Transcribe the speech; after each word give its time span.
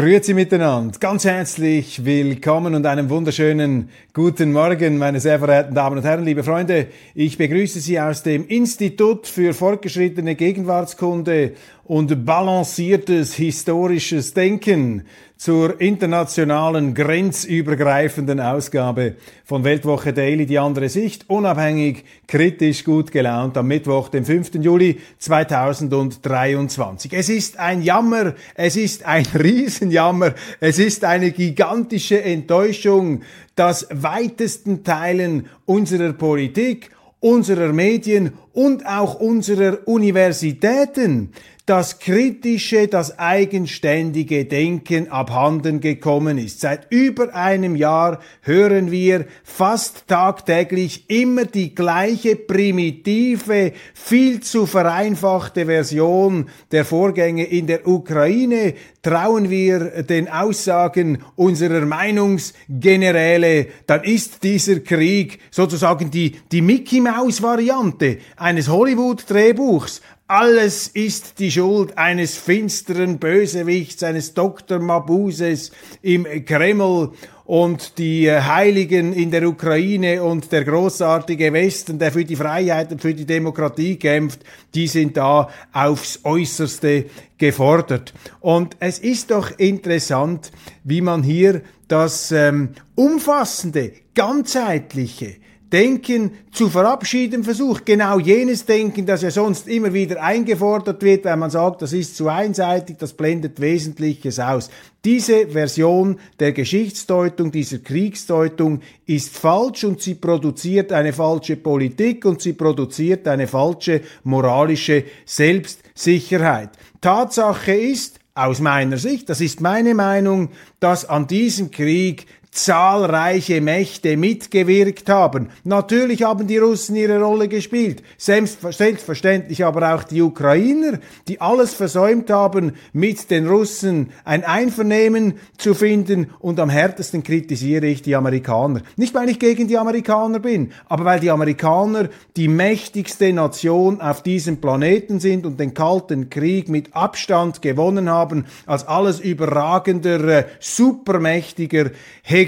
Grüezi 0.00 0.32
miteinander, 0.32 0.96
ganz 1.00 1.24
herzlich 1.24 2.04
willkommen 2.04 2.76
und 2.76 2.86
einen 2.86 3.10
wunderschönen 3.10 3.88
guten 4.14 4.52
Morgen, 4.52 4.96
meine 4.96 5.18
sehr 5.18 5.40
verehrten 5.40 5.74
Damen 5.74 5.98
und 5.98 6.04
Herren, 6.04 6.24
liebe 6.24 6.44
Freunde. 6.44 6.86
Ich 7.16 7.36
begrüße 7.36 7.80
Sie 7.80 7.98
aus 7.98 8.22
dem 8.22 8.46
Institut 8.46 9.26
für 9.26 9.52
fortgeschrittene 9.54 10.36
Gegenwartskunde 10.36 11.54
und 11.82 12.24
balanciertes 12.24 13.34
historisches 13.34 14.34
Denken 14.34 15.02
zur 15.38 15.80
internationalen 15.80 16.94
grenzübergreifenden 16.94 18.40
Ausgabe 18.40 19.14
von 19.44 19.62
Weltwoche 19.62 20.12
Daily, 20.12 20.46
die 20.46 20.58
andere 20.58 20.88
Sicht, 20.88 21.30
unabhängig, 21.30 22.04
kritisch, 22.26 22.82
gut 22.82 23.12
gelaunt 23.12 23.56
am 23.56 23.68
Mittwoch, 23.68 24.08
dem 24.08 24.24
5. 24.24 24.56
Juli 24.56 24.98
2023. 25.18 27.12
Es 27.12 27.28
ist 27.28 27.56
ein 27.56 27.82
Jammer, 27.82 28.34
es 28.56 28.74
ist 28.74 29.06
ein 29.06 29.24
Riesenjammer, 29.34 30.34
es 30.58 30.80
ist 30.80 31.04
eine 31.04 31.30
gigantische 31.30 32.20
Enttäuschung, 32.20 33.22
dass 33.54 33.86
weitesten 33.92 34.82
Teilen 34.82 35.46
unserer 35.66 36.14
Politik, 36.14 36.90
unserer 37.20 37.72
Medien 37.72 38.32
und 38.52 38.84
auch 38.86 39.14
unserer 39.20 39.86
Universitäten 39.86 41.32
das 41.68 41.98
kritische, 41.98 42.88
das 42.88 43.18
eigenständige 43.18 44.46
Denken 44.46 45.10
abhanden 45.10 45.80
gekommen 45.80 46.38
ist. 46.38 46.60
Seit 46.60 46.90
über 46.90 47.34
einem 47.34 47.76
Jahr 47.76 48.20
hören 48.40 48.90
wir 48.90 49.26
fast 49.44 50.08
tagtäglich 50.08 51.10
immer 51.10 51.44
die 51.44 51.74
gleiche 51.74 52.36
primitive, 52.36 53.72
viel 53.92 54.40
zu 54.40 54.64
vereinfachte 54.64 55.66
Version 55.66 56.48
der 56.72 56.86
Vorgänge 56.86 57.44
in 57.44 57.66
der 57.66 57.86
Ukraine. 57.86 58.72
Trauen 59.02 59.50
wir 59.50 60.02
den 60.02 60.28
Aussagen 60.28 61.18
unserer 61.36 61.84
Meinungsgeneräle, 61.84 63.66
dann 63.86 64.04
ist 64.04 64.42
dieser 64.42 64.80
Krieg 64.80 65.38
sozusagen 65.50 66.10
die, 66.10 66.36
die 66.50 66.62
Mickey 66.62 67.00
Mouse 67.00 67.42
Variante 67.42 68.18
eines 68.36 68.68
Hollywood-Drehbuchs. 68.68 70.00
Alles 70.30 70.88
ist 70.88 71.38
die 71.38 71.50
Schuld 71.50 71.96
eines 71.96 72.36
finsteren 72.36 73.18
Bösewichts, 73.18 74.02
eines 74.02 74.34
Dr. 74.34 74.78
Mabuses 74.78 75.72
im 76.02 76.26
Kreml 76.44 77.12
und 77.46 77.96
die 77.96 78.30
Heiligen 78.30 79.14
in 79.14 79.30
der 79.30 79.48
Ukraine 79.48 80.22
und 80.22 80.52
der 80.52 80.66
großartige 80.66 81.50
Westen, 81.54 81.98
der 81.98 82.12
für 82.12 82.26
die 82.26 82.36
Freiheit 82.36 82.92
und 82.92 83.00
für 83.00 83.14
die 83.14 83.24
Demokratie 83.24 83.96
kämpft, 83.96 84.40
die 84.74 84.86
sind 84.86 85.16
da 85.16 85.48
aufs 85.72 86.20
äußerste 86.24 87.06
gefordert. 87.38 88.12
Und 88.40 88.76
es 88.80 88.98
ist 88.98 89.30
doch 89.30 89.50
interessant, 89.58 90.52
wie 90.84 91.00
man 91.00 91.22
hier 91.22 91.62
das 91.88 92.32
ähm, 92.32 92.74
umfassende, 92.96 93.92
ganzheitliche, 94.14 95.36
Denken 95.72 96.30
zu 96.50 96.70
verabschieden 96.70 97.44
versucht. 97.44 97.84
Genau 97.84 98.18
jenes 98.18 98.64
Denken, 98.64 99.04
das 99.04 99.22
ja 99.22 99.30
sonst 99.30 99.68
immer 99.68 99.92
wieder 99.92 100.22
eingefordert 100.22 101.02
wird, 101.02 101.24
weil 101.24 101.36
man 101.36 101.50
sagt, 101.50 101.82
das 101.82 101.92
ist 101.92 102.16
zu 102.16 102.28
einseitig, 102.28 102.96
das 102.98 103.12
blendet 103.12 103.60
Wesentliches 103.60 104.40
aus. 104.40 104.70
Diese 105.04 105.48
Version 105.48 106.18
der 106.40 106.52
Geschichtsdeutung, 106.52 107.52
dieser 107.52 107.78
Kriegsdeutung 107.78 108.80
ist 109.06 109.36
falsch 109.36 109.84
und 109.84 110.00
sie 110.00 110.14
produziert 110.14 110.92
eine 110.92 111.12
falsche 111.12 111.56
Politik 111.56 112.24
und 112.24 112.40
sie 112.40 112.54
produziert 112.54 113.28
eine 113.28 113.46
falsche 113.46 114.00
moralische 114.24 115.04
Selbstsicherheit. 115.24 116.70
Tatsache 117.00 117.72
ist, 117.74 118.18
aus 118.38 118.60
meiner 118.60 118.98
Sicht, 118.98 119.28
das 119.28 119.40
ist 119.40 119.60
meine 119.60 119.94
Meinung, 119.94 120.50
dass 120.78 121.04
an 121.04 121.26
diesem 121.26 121.72
Krieg 121.72 122.26
zahlreiche 122.64 123.60
Mächte 123.60 124.16
mitgewirkt 124.16 125.08
haben. 125.08 125.48
Natürlich 125.64 126.24
haben 126.24 126.46
die 126.46 126.58
Russen 126.58 126.96
ihre 126.96 127.20
Rolle 127.20 127.46
gespielt, 127.46 128.02
selbstverständlich 128.16 129.64
aber 129.64 129.94
auch 129.94 130.02
die 130.02 130.22
Ukrainer, 130.22 130.98
die 131.28 131.40
alles 131.40 131.74
versäumt 131.74 132.30
haben, 132.30 132.72
mit 132.92 133.30
den 133.30 133.46
Russen 133.46 134.10
ein 134.24 134.44
Einvernehmen 134.44 135.34
zu 135.56 135.74
finden 135.74 136.30
und 136.40 136.58
am 136.58 136.68
härtesten 136.68 137.22
kritisiere 137.22 137.86
ich 137.86 138.02
die 138.02 138.16
Amerikaner. 138.16 138.82
Nicht 138.96 139.14
weil 139.14 139.28
ich 139.28 139.38
gegen 139.38 139.68
die 139.68 139.78
Amerikaner 139.78 140.40
bin, 140.40 140.72
aber 140.88 141.04
weil 141.04 141.20
die 141.20 141.30
Amerikaner 141.30 142.08
die 142.36 142.48
mächtigste 142.48 143.32
Nation 143.32 144.00
auf 144.00 144.22
diesem 144.22 144.60
Planeten 144.60 145.20
sind 145.20 145.46
und 145.46 145.60
den 145.60 145.74
Kalten 145.74 146.28
Krieg 146.28 146.68
mit 146.68 146.94
Abstand 146.96 147.62
gewonnen 147.62 148.10
haben 148.10 148.46
als 148.66 148.86
alles 148.88 149.20
überragender, 149.20 150.24
äh, 150.24 150.44
supermächtiger 150.58 151.90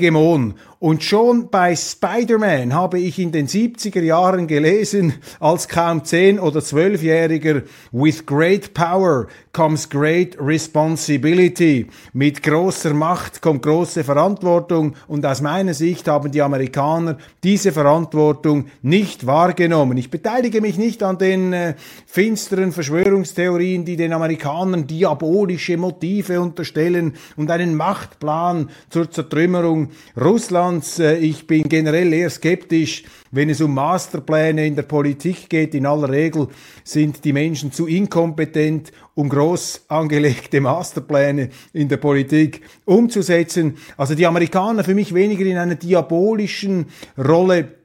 Hegemon. 0.01 0.55
Und 0.83 1.05
schon 1.05 1.51
bei 1.51 1.77
Spider-Man 1.77 2.73
habe 2.73 2.99
ich 2.99 3.19
in 3.19 3.33
den 3.33 3.49
70er 3.49 4.01
Jahren 4.01 4.47
gelesen, 4.47 5.13
als 5.39 5.69
kaum 5.69 6.01
10- 6.01 6.41
oder 6.41 6.61
12-Jähriger, 6.61 7.65
with 7.93 8.25
great 8.25 8.73
power 8.73 9.27
comes 9.53 9.91
great 9.91 10.39
responsibility. 10.41 11.87
Mit 12.15 12.43
großer 12.43 12.95
Macht 12.95 13.43
kommt 13.43 13.63
große 13.63 14.05
Verantwortung 14.05 14.95
und 15.07 15.27
aus 15.27 15.43
meiner 15.43 15.75
Sicht 15.75 16.09
haben 16.09 16.33
die 16.33 16.41
Amerikaner 16.41 17.19
diese 17.45 17.73
Verantwortung 17.73 18.69
nicht 18.81 19.27
wahrgenommen. 19.27 19.99
Ich 19.99 20.11
beteilige 20.11 20.63
mich 20.63 20.79
nicht 20.79 21.03
an 21.03 21.19
den 21.19 21.53
äh, 21.53 21.75
finsteren 22.07 22.73
Verschwörungstheorien, 22.73 23.85
die 23.85 23.97
den 23.97 24.15
Amerikanern 24.15 24.87
diabolische 24.87 25.77
Motive 25.77 26.41
unterstellen 26.41 27.17
und 27.37 27.51
einen 27.51 27.75
Machtplan 27.75 28.71
zur 28.89 29.11
Zertrümmerung 29.11 29.91
Russlands 30.19 30.70
Russlands. 30.71 30.99
Äh, 30.99 31.17
ich 31.17 31.47
bin 31.47 31.65
generell 31.65 32.13
eher 32.13 32.31
skeptisch, 32.31 33.05
wenn 33.31 33.51
es 33.51 33.61
um 33.61 33.75
Masterpläne 33.75 34.67
in 34.67 34.77
der 34.77 34.83
Politik 34.83 35.49
geht. 35.49 35.75
In 35.75 35.87
aller 35.87 36.09
Regel 36.09 36.49
sind 36.85 37.25
die 37.25 37.33
Menschen 37.33 37.73
zu 37.73 37.87
inkompetent, 37.87 38.93
um 39.15 39.29
groß 39.29 39.85
angelegte 39.89 40.61
Masterpläne 40.61 41.51
in 41.73 41.89
der 41.89 41.97
Politik 41.97 42.63
umzusetzen. 42.85 43.77
Also 43.97 44.15
die 44.15 44.27
Amerikaner 44.27 44.85
für 44.85 44.95
mich 44.95 45.15
weniger 45.15 45.45
in 45.45 45.59
einer 45.59 45.75
diabolischen 45.75 46.87
Rolle 47.19 47.77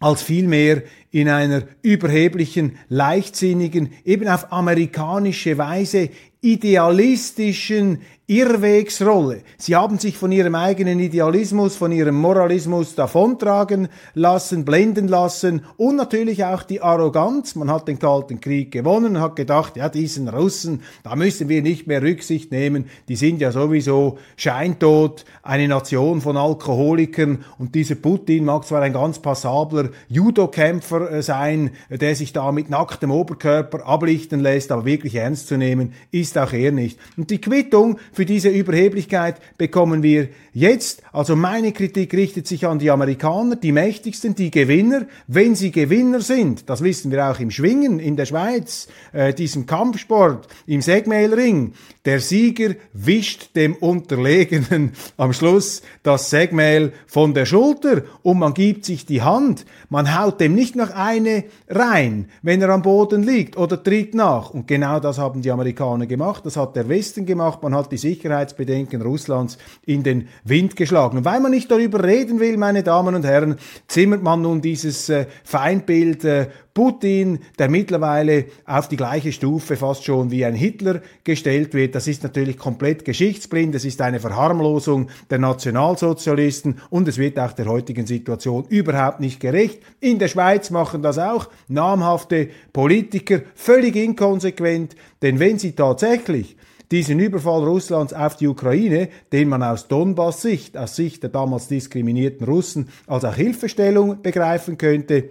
als 0.00 0.22
vielmehr 0.22 0.82
in 1.14 1.28
einer 1.28 1.62
überheblichen, 1.82 2.76
leichtsinnigen, 2.88 3.92
eben 4.04 4.26
auf 4.26 4.52
amerikanische 4.52 5.56
Weise 5.58 6.10
idealistischen 6.44 8.00
Irrwegsrolle. 8.26 9.42
Sie 9.58 9.76
haben 9.76 9.98
sich 9.98 10.16
von 10.16 10.32
ihrem 10.32 10.54
eigenen 10.54 10.98
Idealismus, 10.98 11.76
von 11.76 11.92
ihrem 11.92 12.14
Moralismus 12.14 12.94
davontragen 12.94 13.88
lassen, 14.14 14.64
blenden 14.64 15.08
lassen 15.08 15.64
und 15.76 15.96
natürlich 15.96 16.44
auch 16.44 16.62
die 16.62 16.80
Arroganz. 16.80 17.54
Man 17.54 17.70
hat 17.70 17.88
den 17.88 17.98
Kalten 17.98 18.40
Krieg 18.40 18.72
gewonnen 18.72 19.16
und 19.16 19.20
hat 19.22 19.36
gedacht, 19.36 19.76
ja, 19.76 19.90
diesen 19.90 20.28
Russen, 20.28 20.82
da 21.02 21.16
müssen 21.16 21.50
wir 21.50 21.62
nicht 21.62 21.86
mehr 21.86 22.02
Rücksicht 22.02 22.50
nehmen. 22.50 22.86
Die 23.08 23.16
sind 23.16 23.40
ja 23.40 23.52
sowieso 23.52 24.18
scheintot, 24.36 25.26
eine 25.42 25.68
Nation 25.68 26.20
von 26.22 26.36
Alkoholikern 26.38 27.44
und 27.58 27.74
dieser 27.74 27.96
Putin 27.96 28.46
mag 28.46 28.66
zwar 28.66 28.82
ein 28.82 28.94
ganz 28.94 29.18
passabler 29.18 29.90
Judo-Kämpfer 30.08 31.03
Rockstar 31.04 31.22
sein, 31.22 31.70
der 31.90 32.14
sich 32.14 32.32
da 32.32 32.52
mit 32.52 32.70
nacktem 32.70 33.10
Oberkörper 33.10 33.86
ablichten 33.86 34.40
lässt, 34.40 34.72
aber 34.72 34.84
wirklich 34.84 35.14
ernst 35.14 35.48
zu 35.48 35.56
nehmen, 35.56 35.92
ist 36.10 36.38
auch 36.38 36.52
er 36.52 36.72
nicht. 36.72 36.98
Und 37.16 37.30
die 37.30 37.40
Quittung 37.40 37.98
für 38.12 38.24
diese 38.24 38.48
Überheblichkeit 38.48 39.36
bekommen 39.58 40.02
wir 40.02 40.28
jetzt. 40.54 41.02
Also 41.12 41.36
meine 41.36 41.72
Kritik 41.72 42.14
richtet 42.14 42.46
sich 42.46 42.66
an 42.66 42.78
die 42.78 42.90
Amerikaner, 42.90 43.56
die 43.56 43.72
mächtigsten, 43.72 44.34
die 44.34 44.50
Gewinner. 44.50 45.06
Wenn 45.26 45.54
sie 45.54 45.70
Gewinner 45.70 46.20
sind, 46.20 46.70
das 46.70 46.82
wissen 46.82 47.10
wir 47.10 47.28
auch 47.28 47.40
im 47.40 47.50
Schwingen 47.50 47.98
in 47.98 48.16
der 48.16 48.24
Schweiz, 48.24 48.88
äh, 49.12 49.34
diesem 49.34 49.66
Kampfsport, 49.66 50.48
im 50.66 50.80
Segmailring, 50.80 51.74
der 52.04 52.20
Sieger 52.20 52.74
wischt 52.92 53.56
dem 53.56 53.74
Unterlegenen 53.74 54.92
am 55.16 55.32
Schluss 55.32 55.82
das 56.02 56.30
Segmail 56.30 56.92
von 57.06 57.34
der 57.34 57.46
Schulter 57.46 58.02
und 58.22 58.38
man 58.38 58.54
gibt 58.54 58.84
sich 58.84 59.06
die 59.06 59.22
Hand. 59.22 59.64
Man 59.88 60.18
haut 60.18 60.40
dem 60.40 60.54
nicht 60.54 60.76
noch 60.76 60.90
eine 60.90 61.44
rein, 61.68 62.28
wenn 62.42 62.62
er 62.62 62.68
am 62.70 62.82
Boden 62.82 63.22
liegt 63.22 63.56
oder 63.56 63.82
tritt 63.82 64.14
nach. 64.14 64.50
Und 64.50 64.68
genau 64.68 65.00
das 65.00 65.18
haben 65.18 65.42
die 65.42 65.50
Amerikaner 65.50 66.06
gemacht, 66.06 66.46
das 66.46 66.56
hat 66.56 66.76
der 66.76 66.88
Westen 66.88 67.26
gemacht. 67.26 67.62
Man 67.62 67.74
hat 67.74 67.90
die 67.90 67.96
Sicherheitsbedenken 67.96 69.02
Russlands 69.02 69.58
in 69.86 70.02
den 70.02 70.28
Wind 70.44 70.76
geschlagen. 70.76 71.18
Und 71.18 71.24
weil 71.24 71.40
man 71.40 71.50
nicht 71.50 71.70
darüber 71.70 72.04
reden 72.04 72.38
will, 72.38 72.58
meine 72.58 72.82
Damen 72.82 73.14
und 73.14 73.24
Herren, 73.24 73.56
zimmert 73.88 74.22
man 74.22 74.42
nun 74.42 74.60
dieses 74.60 75.08
äh, 75.08 75.26
Feindbild 75.42 76.24
äh, 76.24 76.48
Putin, 76.74 77.38
der 77.58 77.70
mittlerweile 77.70 78.46
auf 78.66 78.88
die 78.88 78.96
gleiche 78.96 79.32
Stufe 79.32 79.76
fast 79.76 80.04
schon 80.04 80.30
wie 80.30 80.44
ein 80.44 80.54
Hitler 80.54 81.00
gestellt 81.22 81.72
wird. 81.72 81.94
Das 81.94 82.08
ist 82.08 82.24
natürlich 82.24 82.58
komplett 82.58 83.04
geschichtsblind. 83.04 83.74
Es 83.76 83.84
ist 83.84 84.02
eine 84.02 84.20
Verharmlosung 84.20 85.08
der 85.30 85.38
Nationalsozialisten 85.38 86.80
und 86.90 87.08
es 87.08 87.16
wird 87.16 87.38
auch 87.38 87.52
der 87.52 87.66
heutigen 87.66 88.06
Situation 88.06 88.64
überhaupt 88.68 89.20
nicht 89.20 89.40
gerecht. 89.40 89.80
In 90.00 90.18
der 90.18 90.28
Schweiz 90.28 90.70
machen 90.70 91.00
das 91.00 91.18
auch 91.18 91.48
namhafte 91.68 92.48
Politiker 92.72 93.40
völlig 93.54 93.94
inkonsequent, 93.94 94.96
denn 95.22 95.38
wenn 95.38 95.58
sie 95.60 95.72
tatsächlich 95.72 96.56
diesen 96.94 97.18
Überfall 97.18 97.64
Russlands 97.64 98.12
auf 98.12 98.36
die 98.36 98.46
Ukraine, 98.46 99.08
den 99.32 99.48
man 99.48 99.64
aus 99.64 99.88
Donbass-Sicht, 99.88 100.76
aus 100.76 100.94
Sicht 100.94 101.24
der 101.24 101.30
damals 101.30 101.66
diskriminierten 101.66 102.46
Russen, 102.46 102.88
als 103.08 103.24
auch 103.24 103.34
Hilfestellung 103.34 104.22
begreifen 104.22 104.78
könnte, 104.78 105.30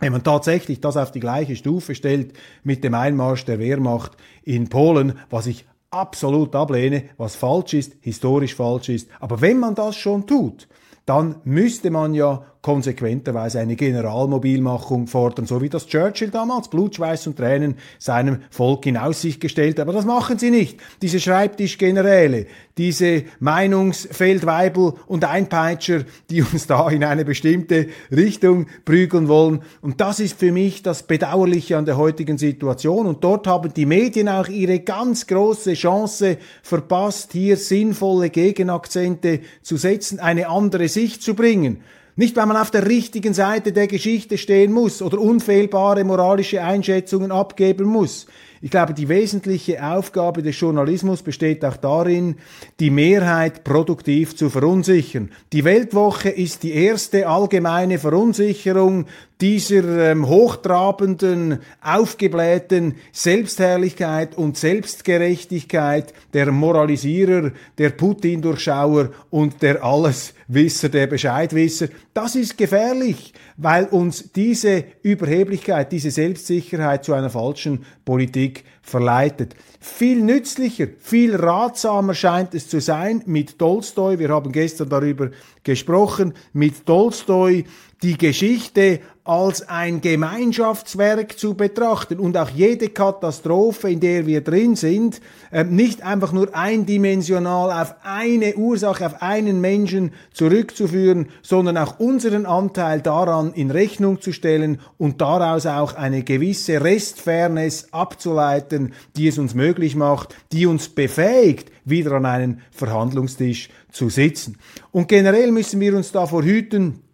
wenn 0.00 0.10
man 0.10 0.24
tatsächlich 0.24 0.80
das 0.80 0.96
auf 0.96 1.12
die 1.12 1.20
gleiche 1.20 1.54
Stufe 1.54 1.94
stellt 1.94 2.32
mit 2.64 2.82
dem 2.82 2.94
Einmarsch 2.94 3.44
der 3.44 3.60
Wehrmacht 3.60 4.16
in 4.42 4.68
Polen, 4.68 5.12
was 5.30 5.46
ich 5.46 5.64
absolut 5.90 6.56
ablehne, 6.56 7.04
was 7.18 7.36
falsch 7.36 7.74
ist, 7.74 7.92
historisch 8.00 8.56
falsch 8.56 8.88
ist. 8.88 9.08
Aber 9.20 9.40
wenn 9.40 9.60
man 9.60 9.76
das 9.76 9.94
schon 9.94 10.26
tut, 10.26 10.66
dann 11.06 11.36
müsste 11.44 11.92
man 11.92 12.14
ja 12.14 12.44
konsequenterweise 12.62 13.58
eine 13.58 13.74
Generalmobilmachung 13.74 15.06
fordern, 15.06 15.46
so 15.46 15.62
wie 15.62 15.70
das 15.70 15.86
Churchill 15.86 16.30
damals 16.30 16.68
Blut, 16.68 16.94
Schweiß 16.94 17.26
und 17.26 17.36
Tränen 17.36 17.76
seinem 17.98 18.40
Volk 18.50 18.84
in 18.84 18.98
Aussicht 18.98 19.40
gestellt 19.40 19.78
hat. 19.78 19.88
Aber 19.88 19.94
das 19.94 20.04
machen 20.04 20.38
sie 20.38 20.50
nicht. 20.50 20.78
Diese 21.00 21.20
Schreibtischgeneräle, 21.20 22.46
diese 22.76 23.24
Meinungsfeldweibel 23.38 24.92
und 25.06 25.24
Einpeitscher, 25.24 26.04
die 26.28 26.42
uns 26.42 26.66
da 26.66 26.90
in 26.90 27.02
eine 27.02 27.24
bestimmte 27.24 27.88
Richtung 28.10 28.66
prügeln 28.84 29.28
wollen. 29.28 29.62
Und 29.80 30.02
das 30.02 30.20
ist 30.20 30.38
für 30.38 30.52
mich 30.52 30.82
das 30.82 31.04
Bedauerliche 31.04 31.78
an 31.78 31.86
der 31.86 31.96
heutigen 31.96 32.36
Situation. 32.36 33.06
Und 33.06 33.24
dort 33.24 33.46
haben 33.46 33.72
die 33.72 33.86
Medien 33.86 34.28
auch 34.28 34.48
ihre 34.48 34.80
ganz 34.80 35.26
große 35.26 35.72
Chance 35.72 36.36
verpasst, 36.62 37.32
hier 37.32 37.56
sinnvolle 37.56 38.28
Gegenakzente 38.28 39.40
zu 39.62 39.78
setzen, 39.78 40.20
eine 40.20 40.48
andere 40.48 40.88
Sicht 40.88 41.22
zu 41.22 41.32
bringen. 41.34 41.82
Nicht, 42.20 42.36
weil 42.36 42.44
man 42.44 42.58
auf 42.58 42.70
der 42.70 42.86
richtigen 42.86 43.32
Seite 43.32 43.72
der 43.72 43.86
Geschichte 43.86 44.36
stehen 44.36 44.72
muss 44.72 45.00
oder 45.00 45.18
unfehlbare 45.18 46.04
moralische 46.04 46.62
Einschätzungen 46.62 47.32
abgeben 47.32 47.86
muss. 47.86 48.26
Ich 48.62 48.70
glaube, 48.70 48.92
die 48.92 49.08
wesentliche 49.08 49.82
Aufgabe 49.82 50.42
des 50.42 50.60
Journalismus 50.60 51.22
besteht 51.22 51.64
auch 51.64 51.78
darin, 51.78 52.36
die 52.78 52.90
Mehrheit 52.90 53.64
produktiv 53.64 54.36
zu 54.36 54.50
verunsichern. 54.50 55.30
Die 55.54 55.64
Weltwoche 55.64 56.28
ist 56.28 56.62
die 56.62 56.72
erste 56.72 57.26
allgemeine 57.26 57.98
Verunsicherung 57.98 59.06
dieser 59.40 60.10
ähm, 60.10 60.28
hochtrabenden, 60.28 61.60
aufgeblähten 61.80 62.96
Selbstherrlichkeit 63.12 64.36
und 64.36 64.58
Selbstgerechtigkeit 64.58 66.12
der 66.34 66.52
Moralisierer, 66.52 67.52
der 67.78 67.90
Putin-Durchschauer 67.90 69.10
und 69.30 69.62
der 69.62 69.82
Alleswisser, 69.82 70.90
der 70.90 71.06
Bescheidwisser. 71.06 71.88
Das 72.12 72.34
ist 72.34 72.58
gefährlich, 72.58 73.32
weil 73.56 73.86
uns 73.86 74.32
diese 74.32 74.84
Überheblichkeit, 75.02 75.90
diese 75.92 76.10
Selbstsicherheit 76.10 77.04
zu 77.04 77.14
einer 77.14 77.30
falschen 77.30 77.86
Politik 78.04 78.49
verleitet. 78.82 79.54
Viel 79.80 80.22
nützlicher, 80.22 80.88
viel 80.98 81.36
ratsamer 81.36 82.14
scheint 82.14 82.54
es 82.54 82.68
zu 82.68 82.80
sein 82.80 83.22
mit 83.26 83.58
Tolstoi, 83.58 84.18
wir 84.18 84.30
haben 84.30 84.52
gestern 84.52 84.88
darüber 84.88 85.30
gesprochen, 85.62 86.34
mit 86.52 86.86
Tolstoi 86.86 87.64
die 88.02 88.16
Geschichte 88.16 89.00
als 89.30 89.68
ein 89.68 90.00
Gemeinschaftswerk 90.00 91.38
zu 91.38 91.54
betrachten 91.54 92.18
und 92.18 92.36
auch 92.36 92.50
jede 92.50 92.88
Katastrophe, 92.88 93.88
in 93.88 94.00
der 94.00 94.26
wir 94.26 94.40
drin 94.40 94.74
sind, 94.74 95.20
ähm, 95.52 95.76
nicht 95.76 96.02
einfach 96.02 96.32
nur 96.32 96.52
eindimensional 96.52 97.70
auf 97.70 97.94
eine 98.02 98.56
Ursache, 98.56 99.06
auf 99.06 99.22
einen 99.22 99.60
Menschen 99.60 100.14
zurückzuführen, 100.32 101.28
sondern 101.42 101.76
auch 101.76 102.00
unseren 102.00 102.44
Anteil 102.44 103.02
daran 103.02 103.52
in 103.52 103.70
Rechnung 103.70 104.20
zu 104.20 104.32
stellen 104.32 104.80
und 104.98 105.20
daraus 105.20 105.64
auch 105.64 105.94
eine 105.94 106.24
gewisse 106.24 106.82
Restfairness 106.82 107.92
abzuleiten, 107.92 108.94
die 109.16 109.28
es 109.28 109.38
uns 109.38 109.54
möglich 109.54 109.94
macht, 109.94 110.34
die 110.50 110.66
uns 110.66 110.88
befähigt, 110.88 111.70
wieder 111.84 112.10
an 112.14 112.26
einen 112.26 112.62
Verhandlungstisch 112.72 113.68
zu 113.92 114.08
sitzen. 114.08 114.58
Und 114.90 115.06
generell 115.06 115.52
müssen 115.52 115.78
wir 115.78 115.96
uns 115.96 116.10
davor 116.10 116.42
hüten, 116.42 117.04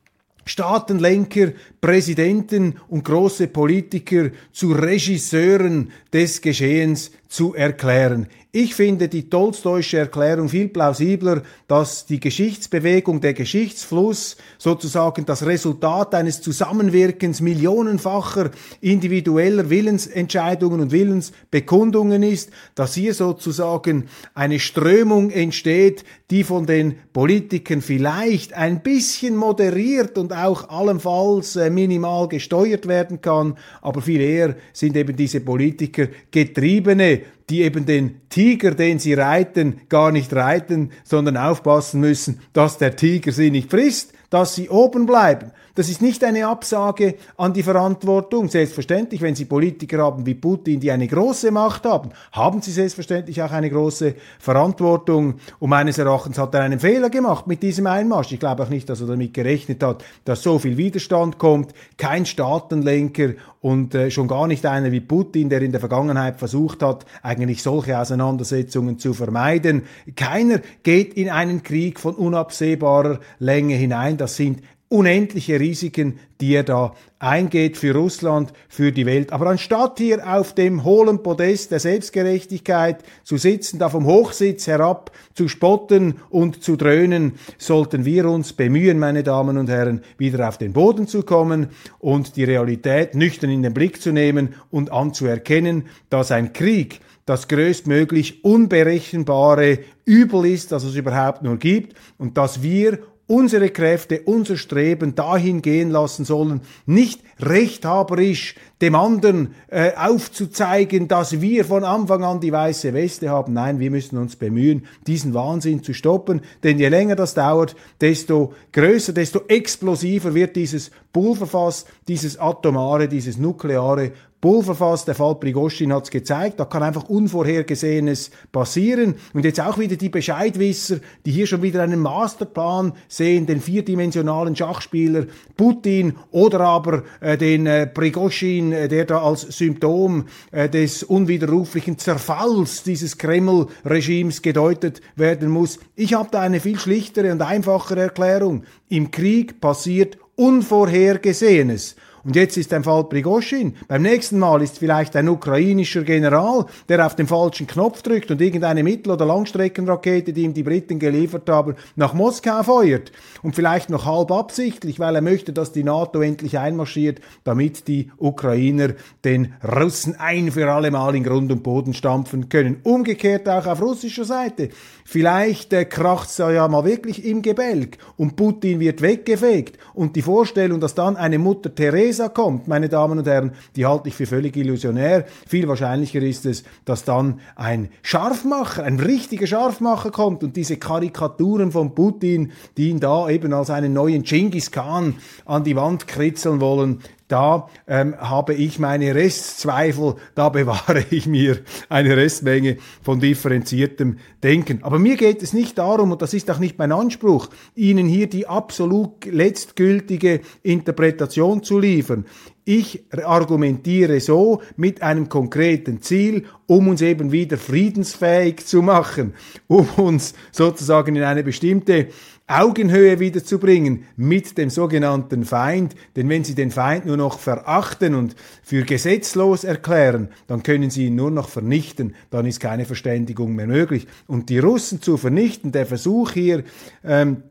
Staatenlenker, 0.46 1.52
Präsidenten 1.81 2.76
und 2.88 3.04
große 3.04 3.48
Politiker 3.48 4.31
zu 4.52 4.72
Regisseuren 4.72 5.90
des 6.12 6.40
Geschehens 6.40 7.10
zu 7.28 7.54
erklären. 7.54 8.28
Ich 8.58 8.75
finde 8.75 9.08
die 9.08 9.29
Tolstoische 9.29 9.99
Erklärung 9.99 10.49
viel 10.49 10.69
plausibler, 10.69 11.43
dass 11.69 12.06
die 12.06 12.20
Geschichtsbewegung, 12.20 13.20
der 13.20 13.35
Geschichtsfluss 13.35 14.38
sozusagen 14.56 15.26
das 15.26 15.44
Resultat 15.44 16.14
eines 16.14 16.41
Zusammenwirkens 16.41 17.43
millionenfacher 17.43 18.50
individueller 18.81 19.69
Willensentscheidungen 19.69 20.81
und 20.81 20.91
Willensbekundungen 20.91 22.23
ist, 22.23 22.49
dass 22.75 22.94
hier 22.94 23.12
sozusagen 23.12 24.06
eine 24.32 24.58
Strömung 24.58 25.29
entsteht, 25.31 26.05
die 26.31 26.43
von 26.43 26.64
den 26.64 26.94
Politikern 27.12 27.82
vielleicht 27.82 28.55
ein 28.55 28.82
bisschen 28.82 29.37
moderiert 29.37 30.17
und 30.17 30.32
auch 30.32 30.70
allenfalls 30.70 31.56
äh, 31.56 31.69
minimal 31.69 32.29
gesteuert 32.29 32.88
werden 32.88 33.20
kann, 33.20 33.58
aber 33.82 34.00
viel 34.00 34.23
eher 34.23 34.56
sind 34.73 34.97
eben 34.97 35.14
diese 35.14 35.41
Politiker 35.41 36.08
Getriebene 36.31 37.20
die 37.48 37.62
eben 37.62 37.87
den 37.87 38.20
Tiger, 38.28 38.72
den 38.72 38.98
sie 38.98 39.14
reiten, 39.14 39.81
gar 39.88 40.10
nicht 40.10 40.32
reiten, 40.34 40.90
sondern 41.04 41.37
aufpassen 41.37 42.00
müssen, 42.00 42.40
dass 42.52 42.78
der 42.78 42.96
Tiger 42.96 43.32
sie 43.32 43.50
nicht 43.50 43.70
frisst, 43.70 44.12
dass 44.31 44.54
sie 44.54 44.69
oben 44.69 45.06
bleiben. 45.06 45.52
Das 45.76 45.90
ist 45.90 46.00
nicht 46.00 46.25
eine 46.25 46.46
Absage 46.46 47.17
an 47.36 47.53
die 47.53 47.62
Verantwortung. 47.62 48.48
Selbstverständlich, 48.48 49.20
wenn 49.20 49.34
Sie 49.34 49.44
Politiker 49.44 49.98
haben 49.98 50.24
wie 50.24 50.34
Putin, 50.34 50.81
die 50.81 50.91
eine 50.91 51.06
große 51.06 51.51
Macht 51.51 51.84
haben, 51.84 52.12
haben 52.32 52.62
Sie 52.62 52.72
selbstverständlich 52.72 53.43
auch 53.43 53.51
eine 53.53 53.69
große 53.69 54.15
Verantwortung. 54.39 55.34
Und 55.58 55.69
meines 55.69 55.98
Erachtens 55.98 56.39
hat 56.39 56.55
er 56.55 56.62
einen 56.62 56.81
Fehler 56.81 57.10
gemacht 57.10 57.46
mit 57.46 57.62
diesem 57.62 57.86
Einmarsch. 57.89 58.32
Ich 58.32 58.41
glaube 58.41 58.62
auch 58.62 58.70
nicht, 58.70 58.89
dass 58.89 59.03
er 59.03 59.06
damit 59.06 59.34
gerechnet 59.34 59.82
hat, 59.82 60.03
dass 60.24 60.43
so 60.43 60.58
viel 60.58 60.79
Widerstand 60.79 61.36
kommt. 61.36 61.74
Kein 61.98 62.24
Staatenlenker 62.24 63.34
und 63.60 63.94
äh, 63.94 64.10
schon 64.10 64.29
gar 64.29 64.46
nicht 64.46 64.65
einer 64.65 64.93
wie 64.93 65.01
Putin, 65.01 65.51
der 65.51 65.60
in 65.60 65.72
der 65.72 65.81
Vergangenheit 65.81 66.39
versucht 66.39 66.82
hat, 66.82 67.05
eigentlich 67.22 67.62
solche 67.62 67.98
Auseinandersetzungen 67.98 68.98
zu 68.98 69.12
vermeiden. 69.12 69.82
Keiner 70.15 70.60
geht 70.84 71.15
in 71.15 71.29
einen 71.29 71.62
Krieg 71.62 72.01
von 72.01 72.15
unabsehbarer 72.15 73.19
Länge 73.41 73.74
hinein. 73.74 74.17
Das 74.17 74.36
sind 74.36 74.62
unendliche 74.88 75.58
Risiken, 75.58 76.20
die 76.40 76.55
er 76.55 76.62
da 76.62 76.94
eingeht 77.19 77.76
für 77.76 77.94
Russland, 77.94 78.52
für 78.69 78.93
die 78.93 79.06
Welt. 79.06 79.32
Aber 79.32 79.46
anstatt 79.46 79.98
hier 79.98 80.26
auf 80.28 80.55
dem 80.55 80.84
hohlen 80.84 81.22
Podest 81.22 81.70
der 81.70 81.81
Selbstgerechtigkeit 81.81 83.02
zu 83.24 83.36
sitzen, 83.36 83.78
da 83.78 83.88
vom 83.88 84.06
Hochsitz 84.06 84.66
herab 84.66 85.10
zu 85.34 85.48
spotten 85.48 86.16
und 86.31 86.62
zu 86.62 86.76
dröhnen, 86.76 87.32
sollten 87.58 88.05
wir 88.05 88.28
uns 88.28 88.52
bemühen, 88.52 88.98
meine 88.98 89.22
Damen 89.22 89.56
und 89.56 89.69
Herren, 89.69 90.02
wieder 90.19 90.48
auf 90.48 90.58
den 90.58 90.72
Boden 90.72 91.08
zu 91.08 91.22
kommen 91.22 91.69
und 91.98 92.36
die 92.36 92.44
Realität 92.44 93.14
nüchtern 93.14 93.50
in 93.50 93.62
den 93.62 93.74
Blick 93.74 94.00
zu 94.00 94.12
nehmen 94.12 94.55
und 94.70 94.93
anzuerkennen, 94.93 95.84
dass 96.10 96.31
ein 96.31 96.52
Krieg 96.52 97.00
das 97.24 97.48
größtmöglich 97.48 98.44
unberechenbare 98.44 99.81
Übel 100.05 100.46
ist, 100.46 100.70
das 100.70 100.84
es 100.84 100.94
überhaupt 100.94 101.43
nur 101.43 101.56
gibt 101.56 101.96
und 102.19 102.36
dass 102.38 102.62
wir 102.62 103.00
unsere 103.27 103.71
Kräfte, 103.71 104.23
unser 104.25 104.56
Streben 104.56 105.15
dahin 105.15 105.63
gehen 105.63 105.91
lassen 105.91 106.25
sollen, 106.25 106.61
nicht 106.87 107.21
rechthaberisch 107.41 108.55
dem 108.83 108.95
anderen 108.95 109.55
äh, 109.69 109.93
aufzuzeigen, 109.97 111.09
dass 111.09 111.41
wir 111.41 111.65
von 111.65 111.83
Anfang 111.83 112.25
an 112.25 112.41
die 112.41 112.53
weiße 112.53 112.93
Weste 112.93 113.31
haben. 113.31 113.55
Nein, 113.55 113.79
wir 113.79 113.91
müssen 113.91 114.19
uns 114.19 114.37
bemühen, 114.37 114.87
diesen 115.06 115.33
Wahnsinn 115.33 115.83
zu 115.83 115.95
stoppen, 115.95 116.43
denn 116.63 116.79
je 116.79 116.89
länger 116.89 117.17
das 117.17 117.33
dauert, 117.33 117.75
desto 118.01 118.53
größer, 118.73 119.15
desto 119.15 119.41
explosiver 119.49 120.35
wird 120.35 120.56
dieses 120.56 120.91
Pulverfass, 121.13 121.87
dieses 122.06 122.39
atomare, 122.39 123.09
dieses 123.09 123.39
nukleare 123.39 124.13
Pulverfass, 124.47 125.06
der 125.06 125.15
Fall 125.15 125.35
Prigoshin 125.37 125.93
hat 125.93 126.05
es 126.05 126.11
gezeigt, 126.11 126.61
da 126.61 126.67
kann 126.67 126.83
einfach 126.83 127.09
Unvorhergesehenes 127.09 128.31
passieren. 128.53 129.17
Und 129.33 129.45
jetzt 129.45 129.61
auch 129.61 129.79
wieder 129.79 129.97
die 129.97 130.11
Bescheidwisser, 130.11 130.99
die 131.25 131.33
hier 131.33 131.47
schon 131.47 131.63
wieder 131.63 131.83
einen 131.83 132.01
Masterplan 132.01 132.93
sehen, 133.09 133.47
den 133.47 133.61
vierdimensionalen 133.61 134.55
Schachspieler 134.55 135.27
Putin 135.56 136.17
oder 136.31 136.61
aber 136.61 137.03
äh, 137.21 137.39
den 137.39 137.67
äh, 137.67 137.87
Prigoshin, 137.87 138.66
äh, 138.73 138.89
der 138.89 139.05
da 139.05 139.23
als 139.23 139.43
Symptom 139.43 140.27
äh, 140.53 140.69
des 140.69 141.03
unwiderruflichen 141.03 141.99
Zerfalls 141.99 142.82
dieses 142.82 143.19
Kreml-Regimes 143.19 144.43
gedeutet 144.43 145.01
werden 145.17 145.49
muss. 145.49 145.79
Ich 145.94 146.15
habe 146.15 146.29
da 146.31 146.41
eine 146.41 146.61
viel 146.61 146.79
schlichtere 146.79 147.32
und 147.32 147.43
einfachere 147.43 148.01
Erklärung. 148.01 148.65
Im 148.89 149.11
Krieg 149.11 149.61
passiert 149.61 150.19
Unvorhergesehenes. 150.37 151.96
Und 152.27 152.35
jetzt 152.35 152.56
ist 152.56 152.73
ein 152.73 152.83
Fall 152.83 153.05
Prigoshin. 153.05 153.77
Beim 153.87 154.03
nächsten 154.03 154.41
Mal 154.41 154.61
ist 154.61 154.81
vielleicht 154.81 155.15
ein 155.15 155.29
ukrainischer 155.29 156.03
General, 156.03 156.67
der 156.89 157.06
auf 157.06 157.15
den 157.15 157.29
falschen 157.29 157.69
Knopf 157.69 158.03
drückt 158.03 158.33
und 158.33 158.41
irgendeine 158.41 158.83
Mittel- 158.83 159.13
oder 159.13 159.25
Langstreckenrakete, 159.25 160.33
die 160.33 160.43
ihm 160.43 160.53
die 160.53 160.65
Briten 160.65 160.99
geliefert 160.99 161.49
haben, 161.49 161.77
nach 161.95 162.15
Moskau 162.15 162.65
feuert. 162.65 163.13
Und 163.43 163.55
vielleicht 163.55 163.91
noch 163.91 164.06
halb 164.06 164.33
absichtlich, 164.33 164.99
weil 164.99 165.15
er 165.15 165.23
möchte, 165.23 165.53
dass 165.53 165.71
die 165.71 165.85
NATO 165.85 166.21
endlich 166.21 166.59
einmarschiert, 166.59 167.21
damit 167.45 167.87
die 167.87 168.11
Ukrainer 168.17 168.89
den 169.25 169.55
Russen 169.63 170.17
ein 170.19 170.51
für 170.51 170.69
alle 170.69 170.91
Mal 170.91 171.15
in 171.15 171.23
Grund 171.23 171.53
und 171.53 171.63
Boden 171.63 171.95
stampfen 171.95 172.49
können. 172.49 172.81
Umgekehrt 172.83 173.49
auch 173.49 173.67
auf 173.67 173.81
russischer 173.81 174.25
Seite. 174.25 174.71
Vielleicht 175.05 175.73
äh, 175.73 175.85
kracht's 175.85 176.35
da 176.35 176.51
ja 176.51 176.67
mal 176.67 176.85
wirklich 176.85 177.25
im 177.25 177.41
Gebälk 177.43 177.99
und 178.17 178.35
Putin 178.35 178.81
wird 178.81 179.01
weggefegt. 179.01 179.79
Und 179.95 180.17
die 180.17 180.23
Vorstellung, 180.23 180.81
dass 180.81 180.97
dann 180.97 181.17
eine 181.17 181.39
Mutter 181.39 181.73
Teresa 182.17 182.31
kommt, 182.31 182.67
meine 182.67 182.89
Damen 182.89 183.19
und 183.19 183.27
Herren, 183.27 183.53
die 183.77 183.85
halte 183.85 184.08
ich 184.08 184.15
für 184.15 184.25
völlig 184.25 184.56
illusionär. 184.56 185.27
Viel 185.46 185.69
wahrscheinlicher 185.69 186.20
ist 186.20 186.46
es, 186.46 186.65
dass 186.87 187.05
dann 187.05 187.41
ein 187.56 187.91
Scharfmacher, 188.01 188.85
ein 188.85 188.99
richtiger 188.99 189.46
Scharfmacher 189.46 190.11
kommt 190.11 190.43
und 190.43 190.56
diese 190.56 190.79
Karikaturen 190.79 191.73
von 191.73 191.94
Putin, 191.94 192.53
die 192.79 192.89
ihn 192.89 193.01
da 193.01 193.29
eben 193.29 193.53
als 193.53 193.69
einen 193.69 193.93
neuen 193.93 194.23
Genghis 194.23 194.70
Khan 194.70 195.17
an 195.44 195.63
die 195.65 195.77
Wand 195.77 196.06
kritzeln 196.06 196.58
wollen, 196.61 197.01
da 197.29 197.69
ähm, 197.87 198.15
habe 198.19 198.55
ich 198.55 198.79
meine 198.79 199.15
Restzweifel, 199.15 200.15
da 200.35 200.49
bewahre 200.49 201.05
ich 201.11 201.27
mir 201.27 201.59
eine 201.89 202.17
Restmenge 202.17 202.77
von 203.03 203.21
differenziertem 203.21 204.19
Denken. 204.43 204.83
Aber 204.83 204.99
mir 204.99 205.17
geht 205.17 205.43
es 205.43 205.53
nicht 205.53 205.79
darum, 205.79 206.13
und 206.13 206.23
das 206.23 206.35
ist 206.35 206.51
auch 206.51 206.59
nicht 206.59 206.79
mein 206.79 206.93
Anspruch, 206.93 207.49
Ihnen 207.75 208.06
hier 208.06 208.29
die 208.29 208.47
absolut 208.47 209.25
letztgültige 209.25 210.41
Interpretation 210.63 211.63
zu 211.63 211.79
liefern. 211.79 212.27
Ich 212.69 213.05
argumentiere 213.25 214.19
so 214.19 214.61
mit 214.77 215.01
einem 215.01 215.29
konkreten 215.29 216.03
Ziel, 216.03 216.47
um 216.67 216.89
uns 216.89 217.01
eben 217.01 217.31
wieder 217.31 217.59
friedensfähig 217.59 218.67
zu 218.67 218.83
machen, 218.83 219.35
um 219.69 219.89
uns 219.97 220.35
sozusagen 220.51 221.15
in 221.15 221.23
eine 221.23 221.45
bestimmte 221.45 222.09
Augenhöhe 222.48 223.19
wiederzubringen 223.19 224.05
mit 224.17 224.56
dem 224.56 224.70
sogenannten 224.70 225.44
Feind. 225.44 225.96
Denn 226.15 226.29
wenn 226.29 226.44
Sie 226.44 226.55
den 226.55 226.70
Feind 226.70 227.05
nur 227.05 227.17
noch 227.17 227.41
verachten 227.41 228.15
und 228.15 228.36
für 228.62 228.84
gesetzlos 228.84 229.65
erklären, 229.65 230.29
dann 230.46 230.62
können 230.62 230.91
Sie 230.91 231.06
ihn 231.06 231.17
nur 231.17 231.32
noch 231.32 231.48
vernichten. 231.48 232.15
Dann 232.31 232.46
ist 232.46 232.60
keine 232.60 232.84
Verständigung 232.84 233.56
mehr 233.56 233.67
möglich. 233.67 234.06
Und 234.29 234.48
die 234.48 234.60
Russen 234.60 235.03
zu 235.03 235.17
vernichten, 235.17 235.72
der 235.72 235.86
Versuch 235.86 236.31
hier, 236.32 236.62
ähm, 237.05 237.43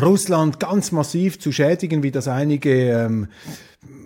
Russland 0.00 0.60
ganz 0.60 0.92
massiv 0.92 1.38
zu 1.38 1.52
schädigen, 1.52 2.02
wie 2.02 2.10
das 2.10 2.28
einige 2.28 2.90
ähm, 2.90 3.28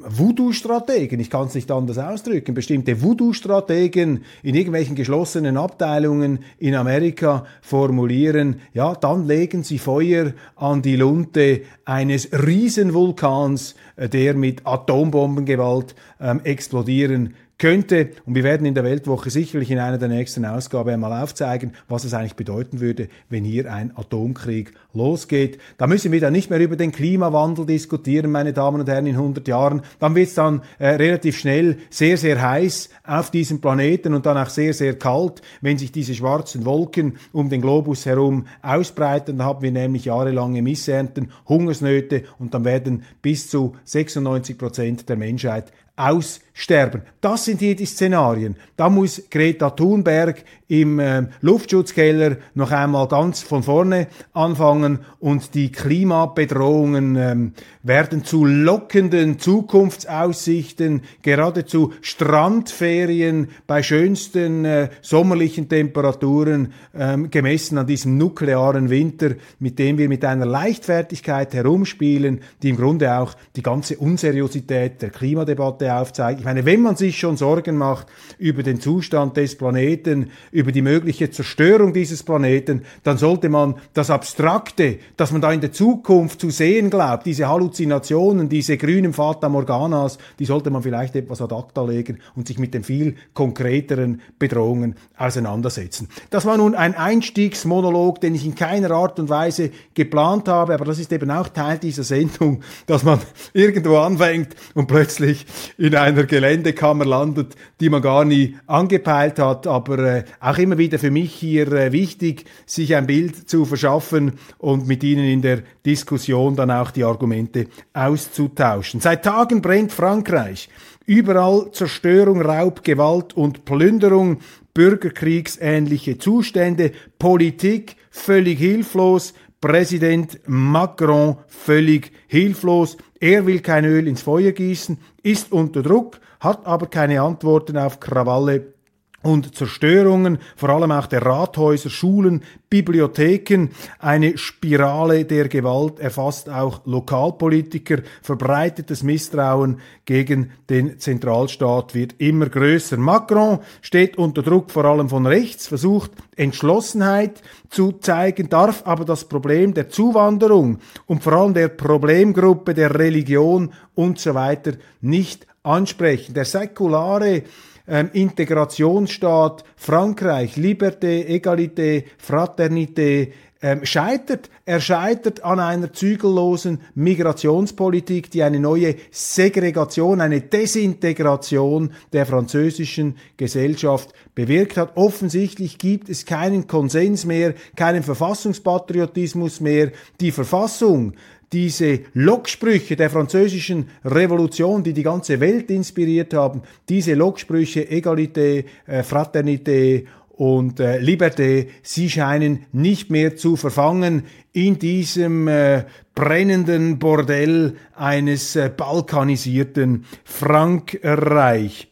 Voodoo-Strategen, 0.07 1.21
ich 1.21 1.31
kann 1.31 1.47
es 1.47 1.55
nicht 1.55 1.71
anders 1.71 1.99
ausdrücken, 1.99 2.55
bestimmte 2.55 3.03
Voodoo-Strategen 3.03 4.25
in 4.43 4.55
irgendwelchen 4.55 4.97
geschlossenen 4.97 5.57
Abteilungen 5.57 6.41
in 6.59 6.75
Amerika 6.75 7.45
formulieren, 7.63 8.61
ja, 8.75 8.95
dann 8.95 9.27
legen 9.27 9.63
sie 9.63 9.79
Feuer 9.79 10.33
an 10.57 10.83
die 10.83 10.97
Lunte 10.97 11.63
eines 11.85 12.29
Riesenvulkans, 12.33 13.75
äh, 13.97 14.09
der 14.09 14.35
mit 14.35 14.67
Atombombengewalt 14.67 15.95
ähm, 16.21 16.41
explodieren 16.45 17.35
könnte, 17.61 18.09
und 18.25 18.35
wir 18.35 18.43
werden 18.43 18.67
in 18.67 18.75
der 18.75 18.85
Weltwoche 18.85 19.31
sicherlich 19.31 19.71
in 19.71 19.79
einer 19.79 19.99
der 19.99 20.09
nächsten 20.09 20.45
Ausgaben 20.47 20.89
einmal 20.89 21.23
aufzeigen, 21.23 21.73
was 21.89 22.05
es 22.05 22.15
eigentlich 22.15 22.35
bedeuten 22.35 22.81
würde, 22.81 23.09
wenn 23.29 23.45
hier 23.45 23.73
ein 23.73 23.97
Atomkrieg 23.97 24.73
losgeht. 24.95 25.59
Da 25.77 25.87
müssen 25.87 26.11
wir 26.11 26.21
dann 26.21 26.33
nicht 26.33 26.49
mehr 26.49 26.59
über 26.59 26.77
den 26.77 26.91
Klimawandel 26.91 27.67
diskutieren, 27.67 28.31
meine 28.31 28.55
Damen 28.55 28.81
und 28.81 28.89
Herren, 28.89 29.07
in 29.07 29.15
100 29.15 29.47
Jahren. 29.47 29.83
Dann 29.99 30.15
wird 30.15 30.29
es 30.29 30.35
dann 30.35 30.63
äh, 30.79 30.89
relativ 30.89 31.39
schnell 31.39 31.77
sehr, 31.91 32.17
sehr 32.17 32.41
heiß 32.41 32.89
auf 33.05 33.31
diesem 33.31 33.61
Planeten 33.61 34.15
und 34.15 34.25
dann 34.25 34.39
auch 34.39 34.49
sehr, 34.49 34.73
sehr 34.73 34.99
kalt, 34.99 35.43
wenn 35.61 35.77
sich 35.77 35.93
diese 35.93 36.15
schwarzen 36.15 36.65
Wolken 36.65 37.19
um 37.33 37.51
den 37.51 37.61
Globus 37.61 38.07
herum 38.07 38.47
ausbreiten. 38.63 39.37
Dann 39.37 39.47
haben 39.47 39.63
wir 39.63 39.71
nämlich 39.71 40.07
jahrelange 40.07 40.63
Missernten, 40.63 41.31
Hungersnöte 41.47 42.25
und 42.39 42.55
dann 42.55 42.65
werden 42.65 43.03
bis 43.21 43.51
zu 43.51 43.77
96 43.85 44.57
Prozent 44.57 45.09
der 45.11 45.17
Menschheit 45.17 45.71
aussterben. 46.09 47.03
Das 47.21 47.45
sind 47.45 47.61
hier 47.61 47.77
die 47.77 47.87
Szenarien. 47.87 48.57
Da 48.77 48.89
muss 48.89 49.23
Greta 49.31 49.71
Thunberg 49.71 50.45
im 50.69 50.99
äh, 50.99 51.25
Luftschutzkeller 51.41 52.37
noch 52.55 52.71
einmal 52.71 53.09
ganz 53.09 53.43
von 53.43 53.63
vorne 53.63 54.07
anfangen 54.33 55.01
und 55.19 55.55
die 55.55 55.73
Klimabedrohungen 55.73 57.17
ähm, 57.17 57.53
werden 57.83 58.25
zu 58.25 58.45
lockenden 58.45 59.39
Zukunftsaussichten, 59.39 61.03
geradezu 61.23 61.93
Strandferien 62.03 63.49
bei 63.67 63.83
schönsten 63.83 64.65
äh, 64.65 64.91
sommerlichen 65.03 65.69
Temperaturen 65.69 66.73
ähm, 66.95 67.31
gemessen 67.31 67.79
an 67.79 67.87
diesem 67.89 68.17
nuklearen 68.17 68.91
Winter, 68.91 69.31
mit 69.59 69.79
dem 69.79 69.99
wir 69.99 70.09
mit 70.09 70.25
einer 70.25 70.47
Leichtfertigkeit 70.47 71.53
herumspielen, 71.53 72.41
die 72.63 72.71
im 72.71 72.77
Grunde 72.77 73.19
auch 73.19 73.35
die 73.57 73.63
ganze 73.63 73.97
Unseriosität 73.97 75.03
der 75.03 75.11
Klimadebatte 75.11 75.90
aufzeigt. 75.91 76.41
Ich 76.41 76.45
meine, 76.45 76.65
wenn 76.65 76.81
man 76.81 76.97
sich 76.97 77.19
schon 77.19 77.37
Sorgen 77.37 77.77
macht 77.77 78.07
über 78.39 78.63
den 78.63 78.81
Zustand 78.81 79.37
des 79.37 79.57
Planeten, 79.57 80.31
über 80.53 80.73
die 80.73 80.83
mögliche 80.83 81.31
Zerstörung 81.31 81.93
dieses 81.93 82.23
Planeten, 82.23 82.83
dann 83.03 83.19
sollte 83.19 83.49
man 83.49 83.77
das 83.95 84.11
Abstrakte, 84.11 84.99
das 85.17 85.33
man 85.33 85.41
da 85.41 85.53
in 85.53 85.61
der 85.61 85.73
Zukunft 85.73 86.41
zu 86.41 86.51
sehen 86.51 86.91
glaubt, 86.91 87.27
diese 87.27 87.49
Halluzinationen, 87.49 88.49
diese 88.49 88.77
grünen 88.77 89.13
Fata 89.13 89.49
Morganas, 89.49 90.19
die 90.39 90.45
sollte 90.45 90.71
man 90.71 90.83
vielleicht 90.83 91.17
etwas 91.17 91.41
ad 91.43 91.55
acta 91.55 91.85
legen 91.85 92.19
und 92.35 92.49
sich 92.49 92.59
mit 92.59 92.75
den 92.75 92.85
viel 92.85 93.17
konkreteren 93.35 94.21
Bedrohungen 94.39 94.97
auseinandersetzen. 95.17 96.09
Das 96.31 96.47
war 96.47 96.57
nun 96.57 96.75
ein 96.75 96.95
Einstiegsmonolog, 96.95 98.21
den 98.21 98.35
ich 98.35 98.45
in 98.45 98.55
keiner 98.55 98.91
Art 98.93 99.19
und 99.19 99.29
Weise 99.29 99.71
geplant 99.95 100.49
habe, 100.49 100.75
aber 100.75 100.85
das 100.85 100.99
ist 100.99 101.13
eben 101.13 101.31
auch 101.31 101.49
Teil 101.49 101.79
dieser 101.79 102.05
Sendung, 102.05 102.63
dass 102.87 103.03
man 103.03 103.21
irgendwo 103.53 103.99
anfängt 103.99 104.55
und 104.75 104.87
plötzlich 104.87 105.47
in 105.81 105.95
einer 105.95 106.25
Geländekammer 106.25 107.07
landet, 107.07 107.57
die 107.81 107.89
man 107.89 108.03
gar 108.03 108.27
nie 108.27 108.55
angepeilt 108.67 109.39
hat, 109.39 109.67
aber 109.67 109.99
äh, 109.99 110.25
auch 110.39 110.59
immer 110.59 110.77
wieder 110.77 110.99
für 110.99 111.11
mich 111.11 111.33
hier 111.33 111.73
äh, 111.73 111.91
wichtig, 111.91 112.45
sich 112.67 112.95
ein 112.95 113.07
Bild 113.07 113.49
zu 113.49 113.65
verschaffen 113.65 114.35
und 114.59 114.87
mit 114.87 115.03
Ihnen 115.03 115.25
in 115.25 115.41
der 115.41 115.63
Diskussion 115.87 116.55
dann 116.55 116.71
auch 116.71 116.91
die 116.91 117.03
Argumente 117.03 117.69
auszutauschen. 117.95 119.01
Seit 119.01 119.25
Tagen 119.25 119.63
brennt 119.63 119.91
Frankreich. 119.91 120.69
Überall 121.07 121.71
Zerstörung, 121.73 122.43
Raub, 122.43 122.85
Gewalt 122.85 123.33
und 123.33 123.65
Plünderung, 123.65 124.41
bürgerkriegsähnliche 124.75 126.19
Zustände, 126.19 126.93
Politik 127.19 127.97
völlig 128.11 128.59
hilflos, 128.59 129.33
Präsident 129.63 130.41
Macron 130.47 131.37
völlig 131.47 132.13
hilflos. 132.29 132.97
Er 133.19 133.47
will 133.47 133.61
kein 133.61 133.85
Öl 133.85 134.09
ins 134.09 134.23
Feuer 134.23 134.53
gießen, 134.53 134.99
ist 135.23 135.53
unter 135.53 135.83
Druck, 135.83 136.21
hat 136.41 136.67
aber 136.67 136.87
keine 136.87 137.23
Antworten 137.23 137.77
auf 137.77 138.01
Krawalle 138.01 138.75
und 139.23 139.55
Zerstörungen, 139.55 140.39
vor 140.57 140.71
allem 140.71 140.93
auch 140.93 141.07
der 141.07 141.25
Rathäuser, 141.25 141.91
Schulen, 141.91 142.43
Bibliotheken. 142.71 143.69
Eine 143.99 144.39
Spirale 144.39 145.25
der 145.25 145.49
Gewalt 145.49 146.01
erfasst 146.01 146.49
auch 146.49 146.81
Lokalpolitiker. 146.87 147.99
Verbreitetes 148.23 149.03
Misstrauen 149.03 149.81
gegen 150.07 150.53
den 150.71 150.99
Zentralstaat 150.99 151.95
wird 151.95 152.15
immer 152.19 152.49
größer. 152.49 152.97
Macron 152.97 153.59
steht 153.83 154.17
unter 154.17 154.43
Druck 154.43 154.71
vor 154.71 154.85
allem 154.87 155.09
von 155.11 155.27
rechts, 155.27 155.67
versucht 155.67 156.13
Entschlossenheit 156.37 157.43
zu 157.69 157.93
zeigen, 157.93 158.49
darf 158.49 158.87
aber 158.87 159.05
das 159.05 159.25
Problem 159.25 159.75
der 159.75 159.91
Zuwanderung 159.91 160.79
und 161.07 161.23
vor 161.23 161.35
allem 161.35 161.55
der 161.55 161.69
Problemgruppe 161.69 162.73
der 162.73 162.99
Religion 162.99 163.73
und 163.95 164.19
so 164.19 164.35
weiter 164.35 164.73
nicht 165.03 165.47
ansprechen. 165.63 166.35
Der 166.35 166.45
säkulare 166.45 167.43
ähm, 167.91 168.09
Integrationsstaat 168.13 169.65
Frankreich, 169.77 170.57
Liberté, 170.57 171.27
Egalité, 171.27 172.05
Fraternité, 172.17 173.33
ähm, 173.63 173.85
scheitert. 173.85 174.49
Er 174.65 174.81
scheitert 174.81 175.45
an 175.45 175.61
einer 175.61 175.93
zügellosen 175.93 176.81
Migrationspolitik, 176.95 178.31
die 178.31 178.43
eine 178.43 178.59
neue 178.59 178.95
Segregation, 179.11 180.23
eine 180.23 180.41
Desintegration 180.41 181.93
der 182.13 182.25
französischen 182.25 183.17
Gesellschaft 183.37 184.15
bewirkt 184.35 184.79
hat. 184.79 184.97
Offensichtlich 184.97 185.77
gibt 185.77 186.09
es 186.09 186.25
keinen 186.25 186.69
Konsens 186.69 187.27
mehr, 187.27 187.55
keinen 187.77 188.03
Verfassungspatriotismus 188.03 189.61
mehr. 189.61 189.93
Die 190.21 190.33
Verfassung 190.33 191.13
diese 191.53 192.01
Locksprüche 192.15 192.97
der 192.97 193.11
französischen 193.11 193.89
Revolution, 194.05 194.83
die 194.83 194.93
die 194.93 195.03
ganze 195.03 195.41
Welt 195.41 195.71
inspiriert 195.71 196.33
haben, 196.35 196.63
diese 196.89 197.15
Locksprüche 197.15 197.91
Egalité, 197.91 198.65
äh, 198.87 199.03
Fraternité 199.03 200.07
und 200.41 200.81
äh, 200.81 200.99
Liberté, 200.99 201.69
sie 201.83 202.09
scheinen 202.09 202.67
nicht 202.73 203.11
mehr 203.11 203.37
zu 203.37 203.57
verfangen 203.57 204.25
in 204.53 204.79
diesem 204.79 205.49
äh, 205.49 205.85
brennenden 206.15 206.99
Bordell 206.99 207.77
eines 207.95 208.57
äh, 208.57 208.71
balkanisierten 208.75 210.07
Frankreich. 210.25 211.89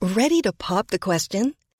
Ready 0.00 0.42
to 0.42 0.50
pop 0.52 0.90
the 0.90 0.98
question? 0.98 1.54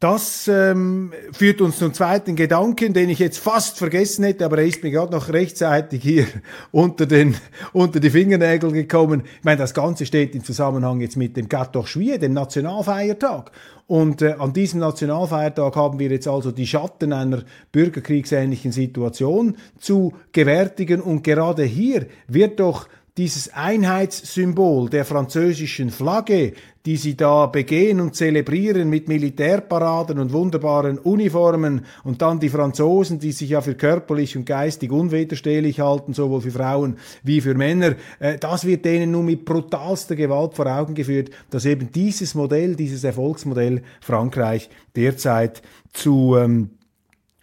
Das 0.00 0.46
ähm, 0.46 1.12
führt 1.32 1.60
uns 1.60 1.78
zum 1.78 1.92
zweiten 1.92 2.36
Gedanken, 2.36 2.92
den 2.92 3.08
ich 3.08 3.18
jetzt 3.18 3.38
fast 3.38 3.78
vergessen 3.78 4.24
hätte, 4.24 4.44
aber 4.44 4.58
er 4.58 4.66
ist 4.66 4.84
mir 4.84 4.92
gerade 4.92 5.10
noch 5.10 5.28
rechtzeitig 5.28 6.00
hier 6.00 6.24
unter, 6.70 7.04
den, 7.04 7.34
unter 7.72 7.98
die 7.98 8.10
Fingernägel 8.10 8.70
gekommen. 8.70 9.24
Ich 9.38 9.44
meine, 9.44 9.56
das 9.56 9.74
Ganze 9.74 10.06
steht 10.06 10.36
im 10.36 10.44
Zusammenhang 10.44 11.00
jetzt 11.00 11.16
mit 11.16 11.36
dem 11.36 11.50
14 11.50 11.82
Juillet, 11.82 12.22
dem 12.22 12.32
Nationalfeiertag. 12.32 13.50
Und 13.88 14.22
äh, 14.22 14.36
an 14.38 14.52
diesem 14.52 14.78
Nationalfeiertag 14.78 15.74
haben 15.74 15.98
wir 15.98 16.10
jetzt 16.10 16.28
also 16.28 16.52
die 16.52 16.66
Schatten 16.68 17.12
einer 17.12 17.42
bürgerkriegsähnlichen 17.72 18.70
Situation 18.70 19.56
zu 19.80 20.12
gewärtigen. 20.30 21.00
Und 21.00 21.24
gerade 21.24 21.64
hier 21.64 22.06
wird 22.28 22.60
doch 22.60 22.86
dieses 23.18 23.52
Einheitssymbol 23.52 24.88
der 24.88 25.04
französischen 25.04 25.90
Flagge, 25.90 26.52
die 26.86 26.96
sie 26.96 27.16
da 27.16 27.46
begehen 27.46 28.00
und 28.00 28.14
zelebrieren 28.14 28.88
mit 28.88 29.08
Militärparaden 29.08 30.20
und 30.20 30.32
wunderbaren 30.32 30.98
Uniformen 30.98 31.84
und 32.04 32.22
dann 32.22 32.38
die 32.38 32.48
Franzosen, 32.48 33.18
die 33.18 33.32
sich 33.32 33.50
ja 33.50 33.60
für 33.60 33.74
körperlich 33.74 34.36
und 34.36 34.46
geistig 34.46 34.92
unwiderstehlich 34.92 35.80
halten, 35.80 36.14
sowohl 36.14 36.42
für 36.42 36.52
Frauen 36.52 36.96
wie 37.24 37.40
für 37.40 37.54
Männer, 37.54 37.96
äh, 38.20 38.38
das 38.38 38.64
wird 38.64 38.84
denen 38.84 39.10
nun 39.10 39.26
mit 39.26 39.44
brutalster 39.44 40.14
Gewalt 40.14 40.54
vor 40.54 40.66
Augen 40.66 40.94
geführt, 40.94 41.30
dass 41.50 41.64
eben 41.64 41.90
dieses 41.90 42.36
Modell, 42.36 42.76
dieses 42.76 43.02
Erfolgsmodell 43.02 43.82
Frankreich 44.00 44.70
derzeit 44.94 45.60
zu 45.92 46.36
ähm, 46.38 46.70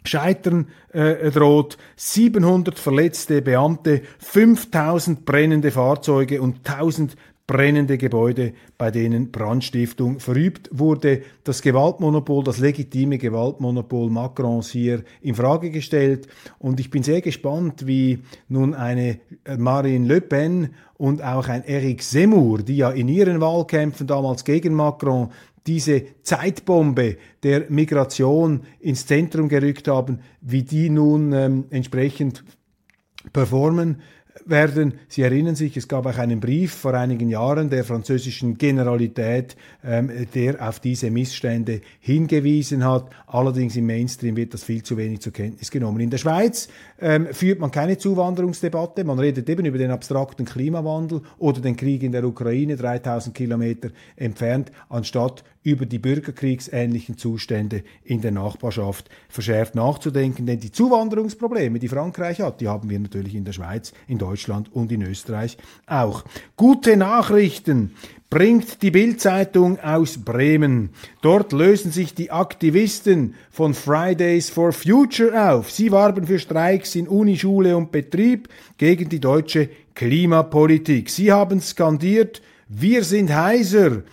Scheitern 0.05 0.67
äh, 0.91 1.31
droht, 1.31 1.77
700 1.95 2.77
verletzte 2.77 3.41
Beamte, 3.41 4.01
5000 4.19 5.25
brennende 5.25 5.71
Fahrzeuge 5.71 6.41
und 6.41 6.69
1000 6.69 7.15
brennende 7.47 7.97
Gebäude, 7.97 8.53
bei 8.77 8.89
denen 8.89 9.31
Brandstiftung 9.31 10.19
verübt 10.19 10.69
wurde. 10.71 11.21
Das 11.43 11.61
Gewaltmonopol, 11.61 12.43
das 12.43 12.57
legitime 12.57 13.17
Gewaltmonopol 13.17 14.09
Macrons 14.09 14.71
hier 14.71 15.03
in 15.21 15.35
Frage 15.35 15.69
gestellt. 15.69 16.27
Und 16.57 16.79
ich 16.79 16.89
bin 16.89 17.03
sehr 17.03 17.21
gespannt, 17.21 17.85
wie 17.85 18.19
nun 18.47 18.73
eine 18.73 19.19
äh, 19.43 19.57
Marine 19.57 20.07
Le 20.07 20.21
Pen 20.21 20.69
und 20.97 21.23
auch 21.23 21.47
ein 21.47 21.63
Eric 21.65 22.01
Zemmour, 22.01 22.63
die 22.63 22.77
ja 22.77 22.89
in 22.89 23.07
ihren 23.07 23.41
Wahlkämpfen 23.41 24.07
damals 24.07 24.43
gegen 24.43 24.73
Macron 24.73 25.29
diese 25.67 26.03
Zeitbombe 26.23 27.17
der 27.43 27.65
Migration 27.69 28.61
ins 28.79 29.05
Zentrum 29.05 29.49
gerückt 29.49 29.87
haben, 29.87 30.19
wie 30.41 30.63
die 30.63 30.89
nun 30.89 31.33
ähm, 31.33 31.65
entsprechend 31.69 32.43
performen 33.33 34.01
werden. 34.45 34.95
Sie 35.07 35.21
erinnern 35.21 35.55
sich, 35.55 35.77
es 35.77 35.87
gab 35.87 36.05
auch 36.05 36.17
einen 36.17 36.39
Brief 36.39 36.73
vor 36.73 36.93
einigen 36.93 37.29
Jahren 37.29 37.69
der 37.69 37.83
französischen 37.83 38.57
Generalität, 38.57 39.55
ähm, 39.83 40.11
der 40.33 40.67
auf 40.67 40.79
diese 40.79 41.09
Missstände 41.09 41.81
hingewiesen 41.99 42.83
hat. 42.83 43.09
Allerdings 43.27 43.75
im 43.75 43.85
Mainstream 43.85 44.35
wird 44.35 44.53
das 44.53 44.63
viel 44.63 44.83
zu 44.83 44.97
wenig 44.97 45.21
zur 45.21 45.33
Kenntnis 45.33 45.71
genommen. 45.71 45.99
In 45.99 46.09
der 46.09 46.17
Schweiz 46.17 46.67
ähm, 46.99 47.27
führt 47.31 47.59
man 47.59 47.71
keine 47.71 47.97
Zuwanderungsdebatte. 47.97 49.03
Man 49.03 49.19
redet 49.19 49.49
eben 49.49 49.65
über 49.65 49.77
den 49.77 49.91
abstrakten 49.91 50.45
Klimawandel 50.45 51.21
oder 51.37 51.61
den 51.61 51.75
Krieg 51.75 52.03
in 52.03 52.11
der 52.11 52.23
Ukraine, 52.23 52.75
3000 52.75 53.35
Kilometer 53.35 53.89
entfernt, 54.15 54.71
anstatt 54.89 55.43
über 55.65 55.87
die 55.87 55.97
bürgerkriegsähnlichen 55.97 57.17
Zustände 57.17 57.83
in 58.03 58.21
der 58.21 58.31
Nachbarschaft 58.31 59.09
verschärft 59.27 59.73
nachzudenken. 59.73 60.45
Denn 60.45 60.59
die 60.59 60.71
Zuwanderungsprobleme, 60.71 61.79
die 61.79 61.87
Frankreich 61.87 62.39
hat, 62.39 62.61
die 62.61 62.67
haben 62.67 62.87
wir 62.89 62.99
natürlich 62.99 63.33
in 63.33 63.45
der 63.45 63.51
Schweiz, 63.51 63.91
in 64.07 64.19
Deutschland 64.19 64.71
und 64.71 64.91
in 64.91 65.01
Österreich 65.01 65.57
auch. 65.87 66.23
Gute 66.55 66.95
Nachrichten 66.95 67.95
bringt 68.29 68.83
die 68.83 68.91
Bildzeitung 68.91 69.79
aus 69.79 70.19
Bremen. 70.19 70.91
Dort 71.23 71.51
lösen 71.51 71.91
sich 71.91 72.13
die 72.13 72.29
Aktivisten 72.29 73.33
von 73.49 73.73
Fridays 73.73 74.51
for 74.51 74.71
Future 74.71 75.51
auf. 75.51 75.71
Sie 75.71 75.91
warben 75.91 76.27
für 76.27 76.37
Streiks 76.37 76.93
in 76.93 77.07
Unischule 77.07 77.75
und 77.75 77.91
Betrieb 77.91 78.49
gegen 78.77 79.09
die 79.09 79.19
deutsche 79.19 79.69
Klimapolitik. 79.95 81.09
Sie 81.09 81.31
haben 81.31 81.59
skandiert, 81.59 82.43
wir 82.67 83.03
sind 83.03 83.33
heiser. 83.33 84.03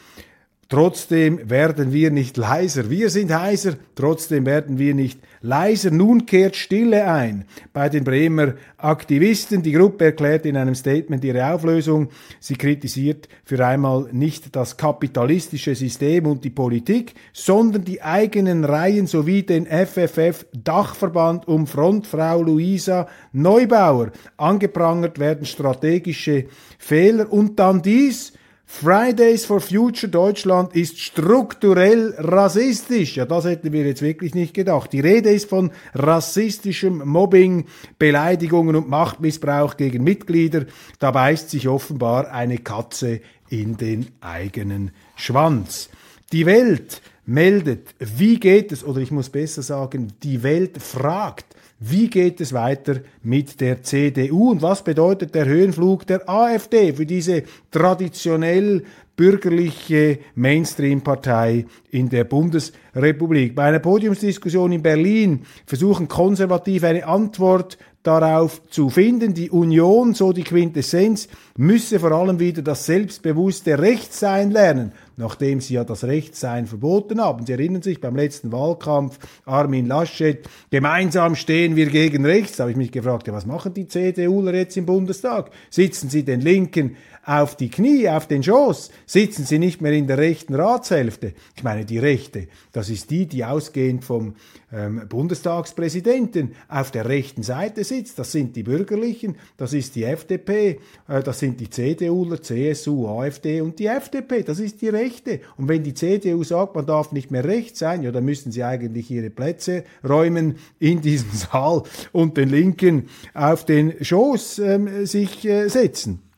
Trotzdem 0.73 1.51
werden 1.51 1.93
wir 1.93 2.11
nicht 2.11 2.39
leiser. 2.39 2.89
Wir 2.89 3.11
sind 3.11 3.31
heiser, 3.31 3.75
trotzdem 3.95 4.47
werden 4.47 4.79
wir 4.79 4.95
nicht 4.95 5.21
leiser. 5.43 5.91
Nun 5.91 6.25
kehrt 6.25 6.57
Stille 6.57 7.07
ein 7.07 7.45
bei 7.75 7.91
den 7.91 8.05
Bremer 8.05 8.55
Aktivisten. 8.79 9.63
Die 9.63 9.73
Gruppe 9.73 10.07
erklärt 10.07 10.47
in 10.47 10.57
einem 10.57 10.75
Statement 10.75 11.23
ihre 11.25 11.53
Auflösung. 11.53 12.09
Sie 12.41 12.57
kritisiert 12.57 13.29
für 13.45 13.63
einmal 13.67 14.09
nicht 14.13 14.57
das 14.57 14.79
kapitalistische 14.79 15.75
System 15.75 16.25
und 16.25 16.43
die 16.43 16.49
Politik, 16.49 17.17
sondern 17.35 17.85
die 17.85 18.01
eigenen 18.01 18.65
Reihen 18.65 19.07
sowie 19.07 19.43
den 19.43 19.67
FFF-Dachverband 19.67 21.49
um 21.49 21.67
Frontfrau 21.67 22.41
Luisa 22.41 23.09
Neubauer. 23.33 24.11
Angeprangert 24.39 25.19
werden 25.19 25.45
strategische 25.45 26.47
Fehler 26.79 27.31
und 27.31 27.59
dann 27.59 27.83
dies 27.83 28.33
Fridays 28.65 29.45
for 29.45 29.61
Future 29.61 30.11
Deutschland 30.11 30.75
ist 30.75 30.99
strukturell 30.99 32.15
rassistisch. 32.19 33.17
Ja, 33.17 33.27
das 33.27 33.45
hätten 33.45 33.73
wir 33.73 33.85
jetzt 33.85 34.03
wirklich 34.03 34.35
nicht 34.35 34.55
gedacht. 34.55 34.93
Die 34.93 35.01
Rede 35.01 35.31
ist 35.31 35.49
von 35.49 35.71
rassistischem 35.95 37.03
Mobbing, 37.07 37.67
Beleidigungen 37.99 38.75
und 38.75 38.89
Machtmissbrauch 38.89 39.77
gegen 39.77 40.03
Mitglieder. 40.03 40.65
Da 40.99 41.11
beißt 41.11 41.51
sich 41.51 41.69
offenbar 41.69 42.31
eine 42.33 42.59
Katze 42.59 43.21
in 43.49 43.77
den 43.77 44.07
eigenen 44.21 44.91
Schwanz. 45.17 45.91
Die 46.33 46.47
Welt 46.47 47.03
meldet, 47.25 47.95
wie 47.99 48.39
geht 48.39 48.73
es, 48.73 48.85
oder 48.85 49.01
ich 49.01 49.11
muss 49.11 49.31
besser 49.31 49.63
sagen, 49.63 50.13
die 50.23 50.43
Welt 50.43 50.81
fragt, 50.81 51.47
wie 51.79 52.09
geht 52.09 52.41
es 52.41 52.53
weiter 52.53 53.01
mit 53.23 53.61
der 53.61 53.83
CDU 53.83 54.51
und 54.51 54.63
was 54.63 54.85
bedeutet 54.85 55.35
der 55.35 55.47
Höhenflug 55.47 56.07
der 56.07 56.29
AfD 56.29 56.93
für 56.93 57.07
diese 57.07 57.43
traditionell 57.73 58.85
bürgerliche 59.17 60.21
Mainstream-Partei 60.35 61.67
in 61.91 62.09
der 62.09 62.25
Bundesrepublik. 62.25 63.55
Bei 63.55 63.65
einer 63.65 63.81
Podiumsdiskussion 63.81 64.73
in 64.73 64.83
Berlin 64.83 65.43
versuchen 65.67 66.09
Konservative 66.09 66.87
eine 66.87 67.07
Antwort 67.07 67.79
darauf 68.03 68.63
zu 68.69 68.89
finden. 68.89 69.35
Die 69.35 69.51
Union, 69.51 70.15
so 70.15 70.33
die 70.33 70.45
Quintessenz, 70.45 71.29
müsse 71.57 72.01
vor 72.01 72.13
allem 72.13 72.41
wieder 72.41 72.63
das 72.63 72.87
selbstbewusste 72.87 73.79
Rechtssein 73.79 74.51
lernen, 74.51 74.93
nachdem 75.17 75.61
sie 75.61 75.75
ja 75.75 75.85
das 75.85 76.05
Rechtssein 76.05 76.67
verboten 76.67 77.21
haben. 77.21 77.47
Sie 77.47 77.53
erinnern 77.53 77.83
sich 77.83 78.01
beim 78.01 78.17
letzten 78.17 78.53
Wahlkampf, 78.53 79.19
Armin 79.45 79.87
Laschet, 79.87 80.49
gemeinsam 80.71 81.35
stehen 81.35 81.77
wir 81.77 81.87
gegen 81.87 82.25
rechts. 82.25 82.57
Da 82.57 82.65
habe 82.65 82.73
ich 82.73 82.77
mich 82.77 82.93
gefragt, 82.93 83.27
ja, 83.27 83.33
was 83.33 83.47
machen 83.47 83.75
die 83.75 83.87
CDUler 83.87 84.55
jetzt 84.55 84.77
im 84.77 84.87
Bundestag? 84.87 85.51
Sitzen 85.71 86.11
sie 86.11 86.25
den 86.25 86.41
Linken 86.41 86.97
auf 87.25 87.57
die 87.57 87.71
Knie, 87.71 88.09
auf 88.09 88.27
den 88.27 88.43
Schoß, 88.43 88.91
sitzen 89.07 89.45
sie 89.45 89.59
nicht 89.59 89.81
mehr 89.81 89.93
in 89.93 90.07
der 90.07 90.19
rechten 90.19 90.55
Ratshälfte. 90.55 91.35
Ich 91.57 91.63
meine, 91.63 91.85
die 91.85 91.99
Rechte, 91.99 92.49
das 92.73 92.91
ist 92.91 93.11
die, 93.11 93.27
die 93.27 93.45
ausgehend 93.45 94.05
vom 94.05 94.35
ähm, 94.73 95.03
Bundestagspräsidenten 95.09 96.55
auf 96.69 96.91
der 96.91 97.09
rechten 97.09 97.43
Seite 97.43 97.85
sitzt. 97.85 98.19
Das 98.19 98.33
sind 98.33 98.57
die 98.57 98.65
Bürgerlichen, 98.65 99.37
das 99.57 99.73
ist 99.73 99.95
die 99.95 100.05
FDP, 100.05 100.81
äh, 101.07 101.23
das 101.23 101.39
sind 101.39 101.61
die 101.61 101.71
CDUler, 101.71 102.43
CSU, 102.43 103.07
AfD 103.07 103.61
und 103.61 103.79
die 103.79 103.87
FDP, 103.87 104.43
das 104.43 104.59
ist 104.59 104.83
die 104.83 104.89
Rechte. 104.89 105.41
Und 105.57 105.69
wenn 105.69 105.85
die 105.85 105.95
CDU 105.95 106.43
sagt, 106.43 106.75
man 106.75 106.87
darf 106.87 107.13
nicht 107.13 107.31
mehr 107.31 107.45
rechts 107.45 107.79
sein, 107.79 108.03
ja, 108.03 108.11
dann 108.11 108.25
müssen 108.25 108.51
sie 108.51 108.65
eigentlich 108.65 109.11
ihre 109.11 109.31
Plätze 109.31 109.85
räumen 110.07 110.57
in 110.81 111.01
diesem 111.03 111.31
Saal 111.33 111.85
und 112.11 112.37
den 112.37 112.49
Linken 112.49 113.09
auf 113.33 113.65
den 113.65 114.05
Schoß 114.05 114.59
ähm, 114.59 115.07
sich 115.07 115.45
äh, 115.45 115.69
setzen. 115.69 116.32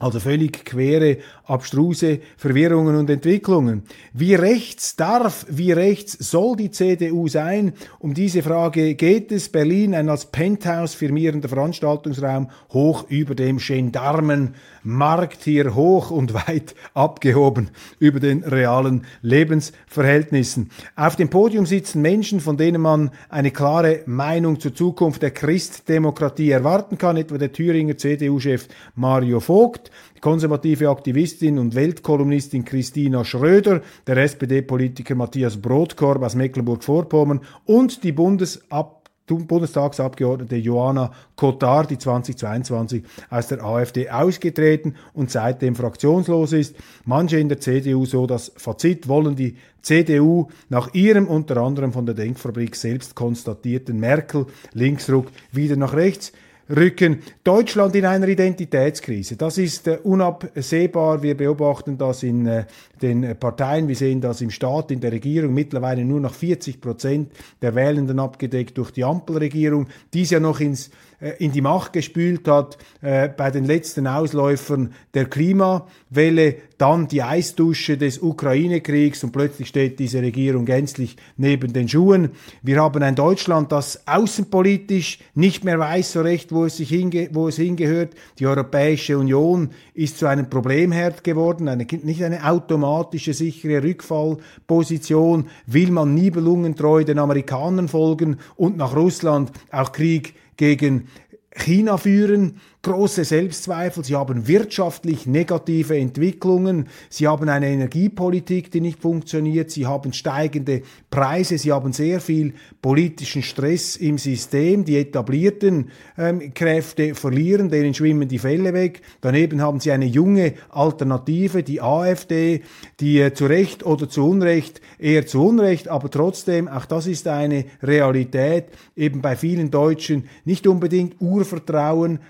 Also 0.00 0.18
völlig 0.18 0.64
quere, 0.64 1.18
abstruse 1.44 2.18
Verwirrungen 2.36 2.96
und 2.96 3.08
Entwicklungen. 3.10 3.84
Wie 4.12 4.34
rechts 4.34 4.96
darf, 4.96 5.46
wie 5.48 5.70
rechts 5.70 6.16
soll 6.18 6.56
die 6.56 6.72
CDU 6.72 7.28
sein? 7.28 7.74
Um 8.00 8.12
diese 8.12 8.42
Frage 8.42 8.96
geht 8.96 9.30
es. 9.30 9.48
Berlin, 9.48 9.94
ein 9.94 10.08
als 10.08 10.26
Penthouse 10.26 10.94
firmierender 10.94 11.48
Veranstaltungsraum, 11.48 12.50
hoch 12.72 13.04
über 13.08 13.36
dem 13.36 13.58
Gendarmenmarkt, 13.58 15.44
hier 15.44 15.74
hoch 15.76 16.10
und 16.10 16.34
weit 16.34 16.74
abgehoben 16.92 17.70
über 18.00 18.18
den 18.18 18.42
realen 18.42 19.06
Lebensverhältnissen. 19.22 20.70
Auf 20.96 21.14
dem 21.14 21.30
Podium 21.30 21.66
sitzen 21.66 22.02
Menschen, 22.02 22.40
von 22.40 22.56
denen 22.56 22.82
man 22.82 23.10
eine 23.28 23.52
klare 23.52 24.00
Meinung 24.06 24.58
zur 24.58 24.74
Zukunft 24.74 25.22
der 25.22 25.30
Christdemokratie 25.30 26.50
erwarten 26.50 26.98
kann, 26.98 27.16
etwa 27.16 27.38
der 27.38 27.52
Thüringer 27.52 27.96
CDU-Chef 27.96 28.66
Mario 28.96 29.40
Vogt, 29.40 29.83
die 30.16 30.20
konservative 30.20 30.88
Aktivistin 30.88 31.58
und 31.58 31.74
Weltkolumnistin 31.74 32.64
Christina 32.64 33.24
Schröder, 33.24 33.82
der 34.06 34.16
SPD-Politiker 34.18 35.14
Matthias 35.14 35.56
Brotkorb 35.56 36.22
aus 36.22 36.34
Mecklenburg-Vorpommern 36.34 37.40
und 37.64 38.04
die 38.04 38.12
Bundesab 38.12 39.04
Bundestagsabgeordnete 39.26 40.56
Johanna 40.56 41.10
Cotard, 41.36 41.90
die 41.90 41.98
2022 41.98 43.04
aus 43.30 43.48
der 43.48 43.64
AfD 43.64 44.10
ausgetreten 44.10 44.96
und 45.14 45.30
seitdem 45.30 45.74
fraktionslos 45.74 46.52
ist. 46.52 46.76
Manche 47.06 47.38
in 47.38 47.48
der 47.48 47.60
CDU, 47.60 48.04
so 48.04 48.26
das 48.26 48.52
Fazit, 48.56 49.08
wollen 49.08 49.34
die 49.34 49.56
CDU 49.80 50.48
nach 50.68 50.92
ihrem 50.92 51.26
unter 51.26 51.56
anderem 51.58 51.92
von 51.92 52.06
der 52.06 52.14
Denkfabrik 52.14 52.76
selbst 52.76 53.14
konstatierten 53.14 53.98
Merkel-Linksruck 53.98 55.28
wieder 55.52 55.76
nach 55.76 55.94
rechts 55.94 56.32
rücken. 56.68 57.18
Deutschland 57.42 57.94
in 57.94 58.06
einer 58.06 58.28
Identitätskrise. 58.28 59.36
Das 59.36 59.58
ist 59.58 59.86
äh, 59.88 59.98
unabsehbar. 60.02 61.22
Wir 61.22 61.36
beobachten 61.36 61.98
das 61.98 62.22
in 62.22 62.46
äh, 62.46 62.64
den 63.02 63.36
Parteien. 63.38 63.88
Wir 63.88 63.96
sehen 63.96 64.20
das 64.20 64.40
im 64.40 64.50
Staat, 64.50 64.90
in 64.90 65.00
der 65.00 65.12
Regierung. 65.12 65.54
Mittlerweile 65.54 66.04
nur 66.04 66.20
noch 66.20 66.34
40 66.34 66.80
Prozent 66.80 67.32
der 67.62 67.74
Wählenden 67.74 68.18
abgedeckt 68.18 68.78
durch 68.78 68.90
die 68.90 69.04
Ampelregierung. 69.04 69.88
Dies 70.12 70.30
ja 70.30 70.40
noch 70.40 70.60
ins 70.60 70.90
in 71.38 71.52
die 71.52 71.62
Macht 71.62 71.92
gespült 71.92 72.46
hat 72.48 72.76
äh, 73.00 73.28
bei 73.28 73.50
den 73.50 73.64
letzten 73.64 74.06
Ausläufern 74.06 74.92
der 75.14 75.24
Klimawelle, 75.24 76.56
dann 76.76 77.08
die 77.08 77.22
Eisdusche 77.22 77.96
des 77.96 78.18
Ukraine-Kriegs 78.18 79.24
und 79.24 79.32
plötzlich 79.32 79.68
steht 79.68 79.98
diese 79.98 80.20
Regierung 80.20 80.64
gänzlich 80.64 81.16
neben 81.36 81.72
den 81.72 81.88
Schuhen. 81.88 82.30
Wir 82.62 82.82
haben 82.82 83.02
ein 83.02 83.14
Deutschland, 83.14 83.72
das 83.72 84.06
außenpolitisch 84.06 85.18
nicht 85.34 85.64
mehr 85.64 85.78
weiß 85.78 86.12
so 86.12 86.20
recht, 86.20 86.52
wo 86.52 86.64
es, 86.64 86.76
sich 86.76 86.88
hinge 86.88 87.28
wo 87.32 87.48
es 87.48 87.56
hingehört. 87.56 88.14
Die 88.38 88.46
Europäische 88.46 89.16
Union 89.16 89.70
ist 89.94 90.18
zu 90.18 90.26
einem 90.26 90.50
Problemherd 90.50 91.24
geworden, 91.24 91.68
eine, 91.68 91.86
nicht 92.02 92.22
eine 92.22 92.44
automatische, 92.44 93.32
sichere 93.32 93.82
Rückfallposition. 93.82 95.46
Will 95.66 95.90
man 95.90 96.14
nibelungentreu 96.14 97.04
den 97.04 97.18
Amerikanern 97.18 97.88
folgen 97.88 98.38
und 98.56 98.76
nach 98.76 98.94
Russland 98.94 99.52
auch 99.70 99.92
Krieg 99.92 100.34
gegen 100.56 101.08
China 101.54 101.96
führen, 101.98 102.60
große 102.84 103.24
Selbstzweifel, 103.24 104.04
sie 104.04 104.14
haben 104.14 104.46
wirtschaftlich 104.46 105.26
negative 105.26 105.96
Entwicklungen, 105.96 106.86
sie 107.08 107.26
haben 107.26 107.48
eine 107.48 107.68
Energiepolitik, 107.68 108.70
die 108.70 108.80
nicht 108.80 109.00
funktioniert, 109.00 109.70
sie 109.70 109.86
haben 109.86 110.12
steigende 110.12 110.82
Preise, 111.10 111.58
sie 111.58 111.72
haben 111.72 111.92
sehr 111.92 112.20
viel 112.20 112.54
politischen 112.82 113.42
Stress 113.42 113.96
im 113.96 114.18
System, 114.18 114.84
die 114.84 114.98
etablierten 114.98 115.90
ähm, 116.18 116.52
Kräfte 116.54 117.14
verlieren, 117.14 117.70
denen 117.70 117.94
schwimmen 117.94 118.28
die 118.28 118.38
Fälle 118.38 118.74
weg. 118.74 119.00
Daneben 119.22 119.62
haben 119.62 119.80
sie 119.80 119.90
eine 119.90 120.06
junge 120.06 120.54
Alternative, 120.68 121.62
die 121.62 121.80
AfD, 121.80 122.62
die 123.00 123.20
äh, 123.20 123.32
zu 123.32 123.46
Recht 123.46 123.84
oder 123.84 124.08
zu 124.08 124.28
Unrecht, 124.28 124.82
eher 124.98 125.26
zu 125.26 125.42
Unrecht, 125.42 125.88
aber 125.88 126.10
trotzdem, 126.10 126.68
auch 126.68 126.84
das 126.84 127.06
ist 127.06 127.26
eine 127.26 127.64
Realität, 127.82 128.66
eben 128.94 129.22
bei 129.22 129.36
vielen 129.36 129.70
Deutschen 129.70 130.28
nicht 130.44 130.66
unbedingt 130.66 131.20
Urvertrauen 131.20 132.20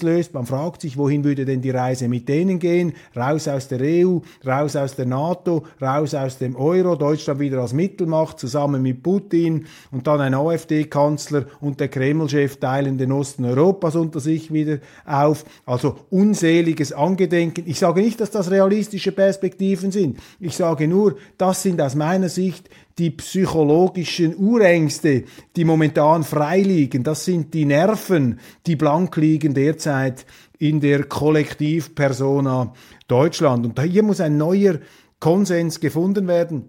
auslöst. 0.00 0.34
Man 0.34 0.46
fragt 0.46 0.82
sich, 0.82 0.96
wohin 0.96 1.24
würde 1.24 1.44
denn 1.44 1.60
die 1.60 1.70
Reise 1.70 2.08
mit 2.08 2.28
denen 2.28 2.58
gehen? 2.58 2.92
Raus 3.16 3.48
aus 3.48 3.68
der 3.68 3.80
EU, 3.80 4.18
raus 4.46 4.76
aus 4.76 4.94
der 4.96 5.06
NATO, 5.06 5.64
raus 5.80 6.14
aus 6.14 6.38
dem 6.38 6.56
Euro, 6.56 6.96
Deutschland 6.96 7.40
wieder 7.40 7.60
als 7.60 7.72
Mittelmacht 7.72 8.38
zusammen 8.38 8.82
mit 8.82 9.02
Putin 9.02 9.66
und 9.90 10.06
dann 10.06 10.20
ein 10.20 10.34
AfD-Kanzler 10.34 11.44
und 11.60 11.80
der 11.80 11.88
Kreml-Chef 11.88 12.56
teilen 12.56 12.98
den 12.98 13.12
Osten 13.12 13.44
Europas 13.44 13.96
unter 13.96 14.20
sich 14.20 14.52
wieder 14.52 14.78
auf. 15.04 15.44
Also 15.66 15.96
unseliges 16.10 16.92
Angedenken. 16.92 17.64
Ich 17.66 17.78
sage 17.78 18.00
nicht, 18.00 18.20
dass 18.20 18.30
das 18.30 18.50
realistische 18.50 19.12
Perspektiven 19.12 19.90
sind. 19.90 20.18
Ich 20.38 20.56
sage 20.56 20.88
nur, 20.88 21.16
das 21.38 21.62
sind 21.62 21.80
aus 21.80 21.94
meiner 21.94 22.28
Sicht 22.28 22.68
die 22.98 23.10
psychologischen 23.10 24.36
Urängste, 24.36 25.24
die 25.56 25.64
momentan 25.64 26.24
freiliegen, 26.24 27.02
das 27.02 27.24
sind 27.24 27.54
die 27.54 27.64
Nerven, 27.64 28.40
die 28.66 28.76
blank 28.76 29.16
liegen 29.16 29.54
derzeit 29.54 30.26
in 30.58 30.80
der 30.80 31.04
Kollektivpersona 31.04 32.72
Deutschland. 33.08 33.64
Und 33.66 33.80
hier 33.80 34.02
muss 34.02 34.20
ein 34.20 34.36
neuer 34.36 34.78
Konsens 35.18 35.80
gefunden 35.80 36.26
werden. 36.28 36.68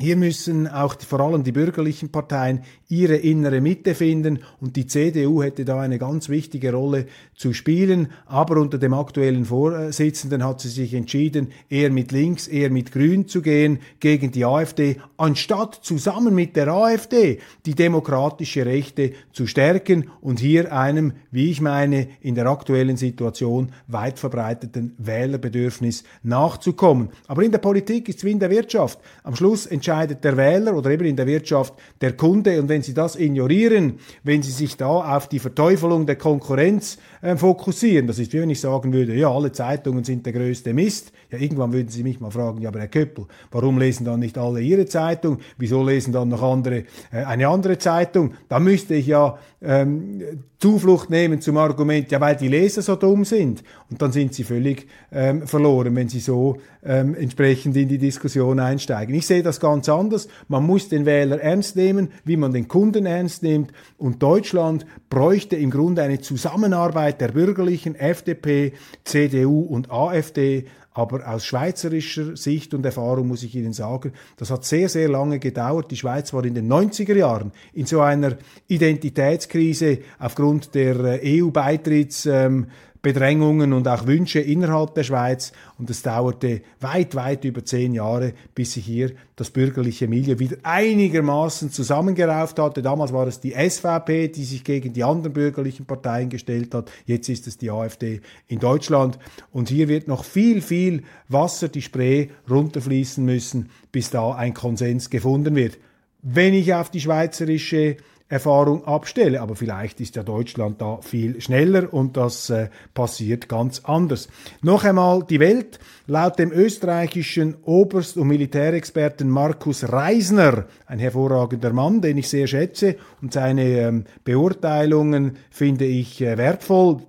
Hier 0.00 0.14
müssen 0.14 0.68
auch 0.68 0.94
vor 1.00 1.18
allem 1.18 1.42
die 1.42 1.50
bürgerlichen 1.50 2.10
Parteien 2.10 2.60
ihre 2.88 3.16
innere 3.16 3.60
Mitte 3.60 3.96
finden 3.96 4.38
und 4.60 4.76
die 4.76 4.86
CDU 4.86 5.42
hätte 5.42 5.64
da 5.64 5.80
eine 5.80 5.98
ganz 5.98 6.28
wichtige 6.28 6.72
Rolle 6.72 7.06
zu 7.34 7.52
spielen. 7.52 8.12
Aber 8.26 8.60
unter 8.60 8.78
dem 8.78 8.94
aktuellen 8.94 9.44
Vorsitzenden 9.44 10.44
hat 10.44 10.60
sie 10.60 10.68
sich 10.68 10.94
entschieden, 10.94 11.48
eher 11.68 11.90
mit 11.90 12.12
links, 12.12 12.46
eher 12.46 12.70
mit 12.70 12.92
grün 12.92 13.26
zu 13.26 13.42
gehen 13.42 13.80
gegen 13.98 14.30
die 14.30 14.44
AfD, 14.44 14.98
anstatt 15.16 15.80
zusammen 15.82 16.32
mit 16.32 16.54
der 16.54 16.68
AfD 16.68 17.40
die 17.66 17.74
demokratische 17.74 18.66
Rechte 18.66 19.14
zu 19.32 19.48
stärken 19.48 20.10
und 20.20 20.38
hier 20.38 20.72
einem, 20.72 21.14
wie 21.32 21.50
ich 21.50 21.60
meine, 21.60 22.06
in 22.20 22.36
der 22.36 22.46
aktuellen 22.46 22.96
Situation 22.96 23.72
weit 23.88 24.20
verbreiteten 24.20 24.94
Wählerbedürfnis 24.98 26.04
nachzukommen. 26.22 27.08
Aber 27.26 27.42
in 27.42 27.50
der 27.50 27.58
Politik 27.58 28.08
ist 28.08 28.18
es 28.18 28.24
wie 28.24 28.30
in 28.30 28.38
der 28.38 28.50
Wirtschaft. 28.50 29.00
Am 29.24 29.34
Schluss 29.34 29.66
entscheidet 29.66 29.87
entscheidet 29.88 30.22
der 30.22 30.36
Wähler 30.36 30.76
oder 30.76 30.90
eben 30.90 31.06
in 31.06 31.16
der 31.16 31.26
Wirtschaft 31.26 31.72
der 32.02 32.12
Kunde. 32.12 32.60
Und 32.60 32.68
wenn 32.68 32.82
Sie 32.82 32.92
das 32.92 33.16
ignorieren, 33.16 33.94
wenn 34.22 34.42
Sie 34.42 34.50
sich 34.50 34.76
da 34.76 35.16
auf 35.16 35.28
die 35.28 35.38
Verteufelung 35.38 36.04
der 36.04 36.16
Konkurrenz 36.16 36.98
äh, 37.22 37.36
fokussieren, 37.36 38.06
das 38.06 38.18
ist 38.18 38.32
wie 38.34 38.40
wenn 38.40 38.50
ich 38.50 38.60
sagen 38.60 38.92
würde, 38.92 39.14
ja, 39.14 39.30
alle 39.30 39.50
Zeitungen 39.50 40.04
sind 40.04 40.26
der 40.26 40.34
größte 40.34 40.74
Mist. 40.74 41.12
Ja, 41.30 41.38
irgendwann 41.38 41.72
würden 41.72 41.88
Sie 41.88 42.02
mich 42.02 42.20
mal 42.20 42.30
fragen, 42.30 42.60
ja, 42.60 42.68
aber 42.68 42.80
Herr 42.80 42.88
Köppel, 42.88 43.26
warum 43.50 43.78
lesen 43.78 44.04
dann 44.04 44.20
nicht 44.20 44.36
alle 44.36 44.60
Ihre 44.60 44.84
Zeitung? 44.84 45.38
Wieso 45.56 45.82
lesen 45.82 46.12
dann 46.12 46.28
noch 46.28 46.42
andere 46.42 46.84
äh, 47.10 47.24
eine 47.24 47.48
andere 47.48 47.78
Zeitung? 47.78 48.34
Da 48.50 48.60
müsste 48.60 48.94
ich 48.94 49.06
ja 49.06 49.38
ähm, 49.62 50.22
Zuflucht 50.58 51.08
nehmen 51.08 51.40
zum 51.40 51.56
Argument, 51.56 52.10
ja, 52.10 52.20
weil 52.20 52.34
die 52.34 52.48
Leser 52.48 52.82
so 52.82 52.96
dumm 52.96 53.24
sind. 53.24 53.62
Und 53.90 54.02
dann 54.02 54.10
sind 54.10 54.34
sie 54.34 54.42
völlig 54.42 54.88
ähm, 55.12 55.46
verloren, 55.46 55.94
wenn 55.94 56.08
sie 56.08 56.18
so 56.18 56.56
ähm, 56.84 57.14
entsprechend 57.14 57.76
in 57.76 57.88
die 57.88 57.98
Diskussion 57.98 58.58
einsteigen. 58.58 59.14
Ich 59.14 59.26
sehe 59.26 59.42
das 59.44 59.60
ganz 59.60 59.77
anders. 59.86 60.28
Man 60.48 60.64
muss 60.64 60.88
den 60.88 61.04
Wähler 61.04 61.38
ernst 61.38 61.76
nehmen, 61.76 62.08
wie 62.24 62.38
man 62.38 62.52
den 62.52 62.68
Kunden 62.68 63.04
ernst 63.04 63.42
nimmt. 63.42 63.72
Und 63.98 64.22
Deutschland 64.22 64.86
bräuchte 65.10 65.56
im 65.56 65.70
Grunde 65.70 66.00
eine 66.00 66.20
Zusammenarbeit 66.20 67.20
der 67.20 67.28
bürgerlichen 67.28 67.94
FDP, 67.96 68.72
CDU 69.04 69.60
und 69.60 69.90
AfD 69.90 70.64
aber 70.98 71.28
aus 71.28 71.46
schweizerischer 71.46 72.36
Sicht 72.36 72.74
und 72.74 72.84
Erfahrung 72.84 73.28
muss 73.28 73.44
ich 73.44 73.54
Ihnen 73.54 73.72
sagen, 73.72 74.12
das 74.36 74.50
hat 74.50 74.64
sehr, 74.64 74.88
sehr 74.88 75.08
lange 75.08 75.38
gedauert. 75.38 75.92
Die 75.92 75.96
Schweiz 75.96 76.32
war 76.32 76.44
in 76.44 76.54
den 76.54 76.68
90er 76.68 77.14
Jahren 77.14 77.52
in 77.72 77.86
so 77.86 78.00
einer 78.00 78.36
Identitätskrise 78.66 79.98
aufgrund 80.18 80.74
der 80.74 81.22
äh, 81.22 81.40
EU-Beitritts. 81.40 82.26
Ähm, 82.26 82.66
Bedrängungen 83.08 83.72
und 83.72 83.88
auch 83.88 84.06
Wünsche 84.06 84.38
innerhalb 84.38 84.94
der 84.94 85.02
Schweiz. 85.02 85.52
Und 85.78 85.88
es 85.88 86.02
dauerte 86.02 86.60
weit, 86.80 87.14
weit 87.14 87.42
über 87.46 87.64
zehn 87.64 87.94
Jahre, 87.94 88.34
bis 88.54 88.74
sich 88.74 88.84
hier 88.84 89.12
das 89.34 89.48
bürgerliche 89.48 90.06
Milieu 90.06 90.38
wieder 90.38 90.58
einigermaßen 90.62 91.70
zusammengerauft 91.70 92.58
hatte. 92.58 92.82
Damals 92.82 93.14
war 93.14 93.26
es 93.26 93.40
die 93.40 93.52
SVP, 93.52 94.28
die 94.28 94.44
sich 94.44 94.62
gegen 94.62 94.92
die 94.92 95.04
anderen 95.04 95.32
bürgerlichen 95.32 95.86
Parteien 95.86 96.28
gestellt 96.28 96.74
hat. 96.74 96.90
Jetzt 97.06 97.30
ist 97.30 97.46
es 97.46 97.56
die 97.56 97.70
AfD 97.70 98.20
in 98.46 98.58
Deutschland. 98.58 99.18
Und 99.52 99.70
hier 99.70 99.88
wird 99.88 100.06
noch 100.06 100.22
viel, 100.22 100.60
viel 100.60 101.02
Wasser, 101.28 101.68
die 101.68 101.80
Spree 101.80 102.28
runterfließen 102.50 103.24
müssen, 103.24 103.70
bis 103.90 104.10
da 104.10 104.34
ein 104.34 104.52
Konsens 104.52 105.08
gefunden 105.08 105.56
wird. 105.56 105.78
Wenn 106.20 106.52
ich 106.52 106.74
auf 106.74 106.90
die 106.90 107.00
schweizerische 107.00 107.96
Erfahrung 108.28 108.84
abstelle. 108.84 109.40
Aber 109.40 109.56
vielleicht 109.56 110.00
ist 110.00 110.16
ja 110.16 110.22
Deutschland 110.22 110.80
da 110.80 111.00
viel 111.00 111.40
schneller 111.40 111.92
und 111.92 112.16
das 112.16 112.50
äh, 112.50 112.68
passiert 112.94 113.48
ganz 113.48 113.80
anders. 113.84 114.28
Noch 114.62 114.84
einmal 114.84 115.24
die 115.24 115.40
Welt. 115.40 115.78
Laut 116.06 116.38
dem 116.38 116.52
österreichischen 116.52 117.56
Oberst- 117.64 118.16
und 118.16 118.28
Militärexperten 118.28 119.28
Markus 119.28 119.90
Reisner, 119.90 120.66
ein 120.86 120.98
hervorragender 120.98 121.72
Mann, 121.72 122.00
den 122.00 122.18
ich 122.18 122.28
sehr 122.28 122.46
schätze 122.46 122.96
und 123.20 123.32
seine 123.32 123.62
ähm, 123.62 124.04
Beurteilungen 124.24 125.36
finde 125.50 125.84
ich 125.84 126.20
äh, 126.20 126.38
wertvoll 126.38 127.02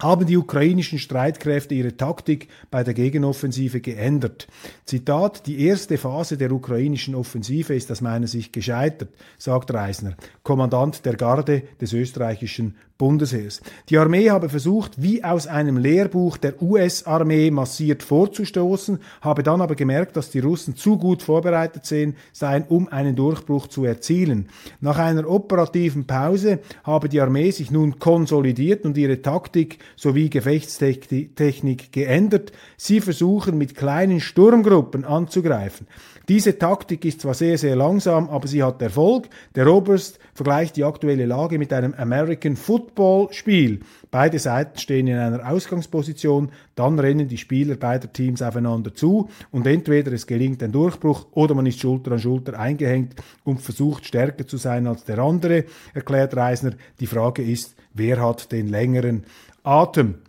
haben 0.00 0.26
die 0.26 0.36
ukrainischen 0.36 0.98
Streitkräfte 0.98 1.74
ihre 1.74 1.96
Taktik 1.96 2.48
bei 2.70 2.84
der 2.84 2.94
Gegenoffensive 2.94 3.80
geändert. 3.80 4.48
Zitat, 4.84 5.46
die 5.46 5.64
erste 5.66 5.98
Phase 5.98 6.36
der 6.36 6.52
ukrainischen 6.52 7.14
Offensive 7.14 7.74
ist 7.74 7.90
aus 7.90 8.00
meiner 8.00 8.26
Sicht 8.26 8.52
gescheitert, 8.52 9.10
sagt 9.38 9.72
Reisner, 9.72 10.14
Kommandant 10.42 11.04
der 11.04 11.16
Garde 11.16 11.62
des 11.80 11.92
österreichischen 11.92 12.74
Bundesheers. 12.98 13.60
Die 13.88 13.96
Armee 13.96 14.28
habe 14.28 14.48
versucht, 14.48 15.00
wie 15.00 15.22
aus 15.22 15.46
einem 15.46 15.76
Lehrbuch 15.76 16.36
der 16.36 16.60
US-Armee 16.60 17.52
massiert 17.52 18.02
vorzustoßen, 18.02 18.98
habe 19.20 19.44
dann 19.44 19.60
aber 19.60 19.76
gemerkt, 19.76 20.16
dass 20.16 20.30
die 20.30 20.40
Russen 20.40 20.74
zu 20.74 20.98
gut 20.98 21.22
vorbereitet 21.22 21.86
seien, 21.86 22.64
um 22.68 22.88
einen 22.88 23.14
Durchbruch 23.14 23.68
zu 23.68 23.84
erzielen. 23.84 24.48
Nach 24.80 24.98
einer 24.98 25.30
operativen 25.30 26.08
Pause 26.08 26.58
habe 26.82 27.08
die 27.08 27.20
Armee 27.20 27.52
sich 27.52 27.70
nun 27.70 28.00
konsolidiert 28.00 28.84
und 28.84 28.98
ihre 28.98 29.22
Taktik 29.22 29.78
sowie 29.96 30.30
Gefechtstechnik 30.30 31.92
geändert. 31.92 32.52
Sie 32.76 33.00
versuchen 33.00 33.58
mit 33.58 33.74
kleinen 33.74 34.20
Sturmgruppen 34.20 35.04
anzugreifen. 35.04 35.86
Diese 36.28 36.58
Taktik 36.58 37.06
ist 37.06 37.22
zwar 37.22 37.32
sehr, 37.32 37.56
sehr 37.56 37.74
langsam, 37.74 38.28
aber 38.28 38.46
sie 38.46 38.62
hat 38.62 38.82
Erfolg. 38.82 39.30
Der 39.54 39.66
Oberst 39.66 40.18
vergleicht 40.34 40.76
die 40.76 40.84
aktuelle 40.84 41.24
Lage 41.24 41.58
mit 41.58 41.72
einem 41.72 41.94
American 41.94 42.54
Football 42.54 43.28
Spiel. 43.32 43.80
Beide 44.10 44.38
Seiten 44.38 44.78
stehen 44.78 45.06
in 45.06 45.16
einer 45.16 45.50
Ausgangsposition, 45.50 46.50
dann 46.74 46.98
rennen 46.98 47.28
die 47.28 47.38
Spieler 47.38 47.76
beider 47.76 48.12
Teams 48.12 48.42
aufeinander 48.42 48.94
zu 48.94 49.30
und 49.50 49.66
entweder 49.66 50.12
es 50.12 50.26
gelingt 50.26 50.62
ein 50.62 50.72
Durchbruch 50.72 51.28
oder 51.32 51.54
man 51.54 51.64
ist 51.64 51.80
Schulter 51.80 52.12
an 52.12 52.18
Schulter 52.18 52.58
eingehängt 52.58 53.14
und 53.44 53.62
versucht 53.62 54.04
stärker 54.04 54.46
zu 54.46 54.58
sein 54.58 54.86
als 54.86 55.04
der 55.04 55.18
andere, 55.18 55.64
erklärt 55.94 56.36
Reisner. 56.36 56.72
Die 57.00 57.06
Frage 57.06 57.42
ist, 57.42 57.74
wer 57.94 58.20
hat 58.20 58.52
den 58.52 58.68
längeren 58.68 59.24
Atem? 59.62 60.22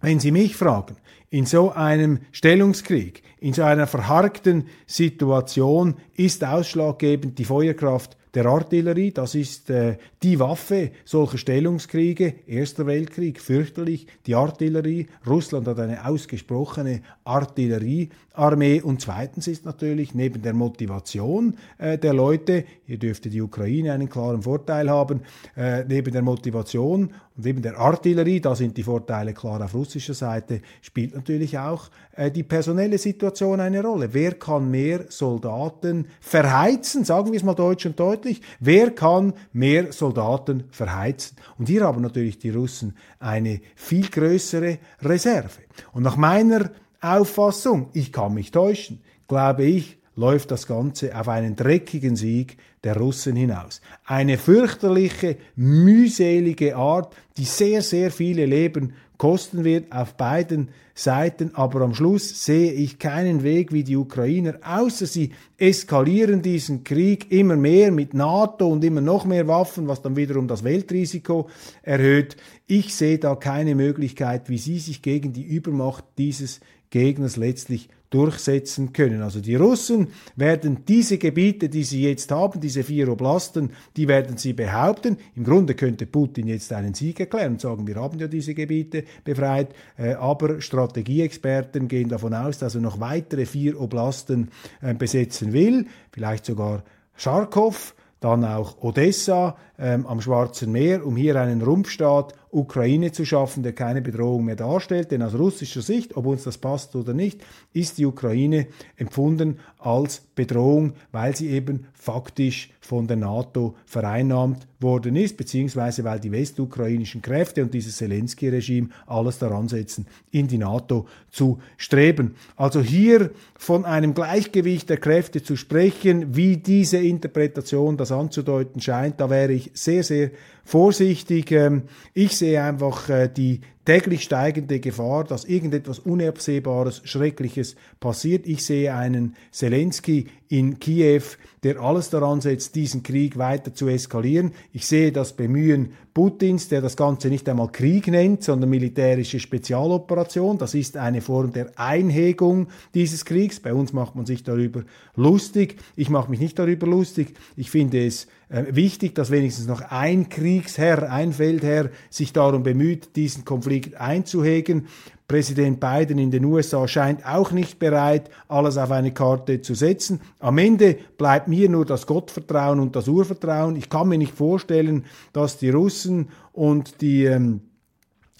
Wenn 0.00 0.20
Sie 0.20 0.30
mich 0.30 0.56
fragen, 0.56 0.96
in 1.30 1.46
so 1.46 1.72
einem 1.72 2.20
Stellungskrieg, 2.32 3.22
in 3.46 3.52
so 3.52 3.62
einer 3.62 3.86
verharkten 3.86 4.66
Situation 4.88 5.94
ist 6.16 6.44
ausschlaggebend 6.44 7.38
die 7.38 7.44
Feuerkraft 7.44 8.16
der 8.34 8.46
Artillerie. 8.46 9.12
Das 9.12 9.36
ist 9.36 9.70
äh, 9.70 9.98
die 10.20 10.40
Waffe 10.40 10.90
solcher 11.04 11.38
Stellungskriege. 11.38 12.34
Erster 12.48 12.86
Weltkrieg, 12.86 13.40
fürchterlich, 13.40 14.08
die 14.26 14.34
Artillerie. 14.34 15.06
Russland 15.24 15.68
hat 15.68 15.78
eine 15.78 16.04
ausgesprochene 16.04 17.02
Artilleriearmee. 17.22 18.82
Und 18.82 19.00
zweitens 19.00 19.46
ist 19.46 19.64
natürlich 19.64 20.12
neben 20.12 20.42
der 20.42 20.52
Motivation 20.52 21.56
äh, 21.78 21.98
der 21.98 22.14
Leute, 22.14 22.64
hier 22.84 22.98
dürfte 22.98 23.30
die 23.30 23.40
Ukraine 23.40 23.92
einen 23.92 24.08
klaren 24.08 24.42
Vorteil 24.42 24.90
haben, 24.90 25.20
äh, 25.56 25.84
neben 25.84 26.12
der 26.12 26.22
Motivation 26.22 27.14
und 27.36 27.46
eben 27.46 27.60
der 27.60 27.78
Artillerie, 27.78 28.40
da 28.40 28.54
sind 28.54 28.76
die 28.76 28.82
Vorteile 28.82 29.34
klar 29.34 29.62
auf 29.62 29.74
russischer 29.74 30.14
Seite, 30.14 30.62
spielt 30.80 31.14
natürlich 31.14 31.58
auch 31.58 31.90
äh, 32.12 32.30
die 32.30 32.42
personelle 32.42 32.96
Situation 32.96 33.35
eine 33.42 33.82
Rolle. 33.82 34.12
Wer 34.12 34.34
kann 34.34 34.70
mehr 34.70 35.06
Soldaten 35.08 36.08
verheizen, 36.20 37.04
sagen 37.04 37.32
wir 37.32 37.36
es 37.36 37.44
mal 37.44 37.54
deutsch 37.54 37.86
und 37.86 37.98
deutlich, 37.98 38.40
wer 38.60 38.90
kann 38.90 39.34
mehr 39.52 39.92
Soldaten 39.92 40.64
verheizen? 40.70 41.36
Und 41.58 41.68
hier 41.68 41.84
haben 41.84 42.02
natürlich 42.02 42.38
die 42.38 42.50
Russen 42.50 42.96
eine 43.18 43.60
viel 43.74 44.08
größere 44.08 44.78
Reserve. 45.02 45.60
Und 45.92 46.02
nach 46.02 46.16
meiner 46.16 46.70
Auffassung, 47.00 47.90
ich 47.92 48.12
kann 48.12 48.34
mich 48.34 48.50
täuschen, 48.50 49.00
glaube 49.28 49.64
ich, 49.64 49.98
läuft 50.16 50.50
das 50.50 50.66
Ganze 50.66 51.18
auf 51.18 51.28
einen 51.28 51.56
dreckigen 51.56 52.16
Sieg 52.16 52.56
der 52.82 52.96
Russen 52.96 53.36
hinaus. 53.36 53.80
Eine 54.04 54.38
fürchterliche, 54.38 55.36
mühselige 55.56 56.76
Art, 56.76 57.14
die 57.36 57.44
sehr, 57.44 57.82
sehr 57.82 58.10
viele 58.10 58.46
Leben 58.46 58.94
kosten 59.18 59.64
wird 59.64 59.92
auf 59.92 60.14
beiden 60.14 60.68
Seiten, 60.94 61.54
aber 61.54 61.82
am 61.82 61.94
Schluss 61.94 62.44
sehe 62.44 62.72
ich 62.72 62.98
keinen 62.98 63.42
Weg 63.42 63.72
wie 63.72 63.84
die 63.84 63.96
Ukrainer, 63.96 64.58
außer 64.62 65.06
sie 65.06 65.30
eskalieren 65.58 66.42
diesen 66.42 66.84
Krieg 66.84 67.30
immer 67.30 67.56
mehr 67.56 67.92
mit 67.92 68.14
NATO 68.14 68.66
und 68.68 68.82
immer 68.82 69.00
noch 69.00 69.24
mehr 69.24 69.46
Waffen, 69.46 69.88
was 69.88 70.02
dann 70.02 70.16
wiederum 70.16 70.48
das 70.48 70.64
Weltrisiko 70.64 71.48
erhöht. 71.82 72.36
Ich 72.66 72.94
sehe 72.94 73.18
da 73.18 73.34
keine 73.34 73.74
Möglichkeit, 73.74 74.48
wie 74.48 74.58
sie 74.58 74.78
sich 74.78 75.02
gegen 75.02 75.32
die 75.32 75.44
Übermacht 75.44 76.04
dieses 76.16 76.60
Gegners 76.90 77.36
letztlich 77.36 77.88
durchsetzen 78.10 78.92
können. 78.92 79.22
Also 79.22 79.40
die 79.40 79.56
Russen 79.56 80.08
werden 80.36 80.84
diese 80.86 81.18
Gebiete, 81.18 81.68
die 81.68 81.84
sie 81.84 82.02
jetzt 82.02 82.30
haben, 82.30 82.60
diese 82.60 82.82
vier 82.84 83.08
Oblasten, 83.08 83.70
die 83.96 84.08
werden 84.08 84.36
sie 84.36 84.52
behaupten. 84.52 85.18
Im 85.34 85.44
Grunde 85.44 85.74
könnte 85.74 86.06
Putin 86.06 86.46
jetzt 86.46 86.72
einen 86.72 86.94
Sieg 86.94 87.20
erklären 87.20 87.52
und 87.52 87.60
sagen, 87.60 87.86
wir 87.86 87.96
haben 87.96 88.18
ja 88.18 88.28
diese 88.28 88.54
Gebiete 88.54 89.04
befreit, 89.24 89.68
äh, 89.98 90.14
aber 90.14 90.60
Strategieexperten 90.60 91.88
gehen 91.88 92.08
davon 92.08 92.34
aus, 92.34 92.58
dass 92.58 92.74
er 92.74 92.80
noch 92.80 93.00
weitere 93.00 93.46
vier 93.46 93.80
Oblasten 93.80 94.50
äh, 94.80 94.94
besetzen 94.94 95.52
will, 95.52 95.86
vielleicht 96.12 96.46
sogar 96.46 96.84
Charkow, 97.16 97.94
dann 98.20 98.44
auch 98.44 98.82
Odessa 98.82 99.56
ähm, 99.78 100.06
am 100.06 100.20
Schwarzen 100.20 100.72
Meer, 100.72 101.06
um 101.06 101.16
hier 101.16 101.40
einen 101.40 101.62
Rumpfstaat 101.62 102.34
Ukraine 102.56 103.12
zu 103.12 103.24
schaffen, 103.26 103.62
der 103.62 103.74
keine 103.74 104.00
Bedrohung 104.00 104.46
mehr 104.46 104.56
darstellt. 104.56 105.10
Denn 105.10 105.22
aus 105.22 105.34
russischer 105.34 105.82
Sicht, 105.82 106.16
ob 106.16 106.26
uns 106.26 106.44
das 106.44 106.56
passt 106.56 106.96
oder 106.96 107.12
nicht, 107.12 107.44
ist 107.72 107.98
die 107.98 108.06
Ukraine 108.06 108.66
empfunden 108.96 109.58
als 109.78 110.22
Bedrohung, 110.34 110.94
weil 111.12 111.36
sie 111.36 111.50
eben 111.50 111.86
faktisch 111.92 112.70
von 112.80 113.06
der 113.06 113.16
NATO 113.16 113.74
vereinnahmt 113.84 114.66
worden 114.80 115.16
ist, 115.16 115.36
beziehungsweise 115.36 116.04
weil 116.04 116.20
die 116.20 116.32
westukrainischen 116.32 117.20
Kräfte 117.20 117.62
und 117.62 117.74
dieses 117.74 117.96
Zelensky-Regime 117.96 118.88
alles 119.06 119.38
daran 119.38 119.68
setzen, 119.68 120.06
in 120.30 120.46
die 120.46 120.58
NATO 120.58 121.06
zu 121.30 121.58
streben. 121.76 122.36
Also 122.56 122.80
hier 122.80 123.30
von 123.56 123.84
einem 123.84 124.14
Gleichgewicht 124.14 124.88
der 124.88 124.98
Kräfte 124.98 125.42
zu 125.42 125.56
sprechen, 125.56 126.36
wie 126.36 126.56
diese 126.58 126.98
Interpretation 126.98 127.96
das 127.96 128.12
anzudeuten 128.12 128.80
scheint, 128.80 129.20
da 129.20 129.28
wäre 129.30 129.52
ich 129.52 129.70
sehr, 129.74 130.02
sehr 130.02 130.30
vorsichtig. 130.66 131.52
Ähm, 131.52 131.84
ich 132.12 132.36
sehe 132.36 132.62
einfach 132.62 133.08
äh, 133.08 133.28
die 133.28 133.60
täglich 133.86 134.24
steigende 134.24 134.80
Gefahr, 134.80 135.24
dass 135.24 135.44
irgendetwas 135.44 136.00
Unabsehbares, 136.00 137.00
Schreckliches 137.04 137.76
passiert. 138.00 138.46
Ich 138.46 138.64
sehe 138.66 138.94
einen 138.94 139.36
Zelensky 139.52 140.26
in 140.48 140.78
Kiew, 140.78 141.22
der 141.62 141.80
alles 141.80 142.10
daran 142.10 142.40
setzt, 142.40 142.74
diesen 142.74 143.02
Krieg 143.02 143.38
weiter 143.38 143.74
zu 143.74 143.88
eskalieren. 143.88 144.52
Ich 144.72 144.86
sehe 144.86 145.10
das 145.10 145.32
Bemühen 145.32 145.92
Putins, 146.14 146.68
der 146.68 146.80
das 146.80 146.96
Ganze 146.96 147.28
nicht 147.28 147.48
einmal 147.48 147.72
Krieg 147.72 148.06
nennt, 148.08 148.42
sondern 148.42 148.70
militärische 148.70 149.40
Spezialoperation. 149.40 150.58
Das 150.58 150.74
ist 150.74 150.96
eine 150.96 151.20
Form 151.20 151.52
der 151.52 151.72
Einhegung 151.76 152.68
dieses 152.94 153.24
Kriegs. 153.24 153.60
Bei 153.60 153.74
uns 153.74 153.92
macht 153.92 154.14
man 154.14 154.26
sich 154.26 154.42
darüber 154.42 154.84
lustig. 155.14 155.76
Ich 155.94 156.08
mache 156.08 156.30
mich 156.30 156.40
nicht 156.40 156.58
darüber 156.58 156.86
lustig. 156.86 157.34
Ich 157.56 157.70
finde 157.70 158.06
es 158.06 158.28
äh, 158.48 158.64
wichtig, 158.70 159.14
dass 159.14 159.30
wenigstens 159.30 159.66
noch 159.66 159.80
ein 159.90 160.28
Kriegsherr, 160.28 161.10
ein 161.10 161.32
Feldherr 161.32 161.90
sich 162.10 162.32
darum 162.32 162.62
bemüht, 162.62 163.16
diesen 163.16 163.44
Konflikt 163.44 163.75
einzuhegen. 163.98 164.86
Präsident 165.28 165.80
Biden 165.80 166.18
in 166.18 166.30
den 166.30 166.44
USA 166.44 166.86
scheint 166.86 167.26
auch 167.26 167.50
nicht 167.50 167.78
bereit, 167.80 168.30
alles 168.46 168.76
auf 168.76 168.92
eine 168.92 169.12
Karte 169.12 169.60
zu 169.60 169.74
setzen. 169.74 170.20
Am 170.38 170.58
Ende 170.58 170.96
bleibt 171.18 171.48
mir 171.48 171.68
nur 171.68 171.84
das 171.84 172.06
Gottvertrauen 172.06 172.78
und 172.78 172.94
das 172.94 173.08
Urvertrauen. 173.08 173.74
Ich 173.74 173.88
kann 173.88 174.08
mir 174.08 174.18
nicht 174.18 174.34
vorstellen, 174.34 175.04
dass 175.32 175.58
die 175.58 175.70
Russen 175.70 176.28
und 176.52 177.00
die 177.00 177.24
ähm, 177.24 177.62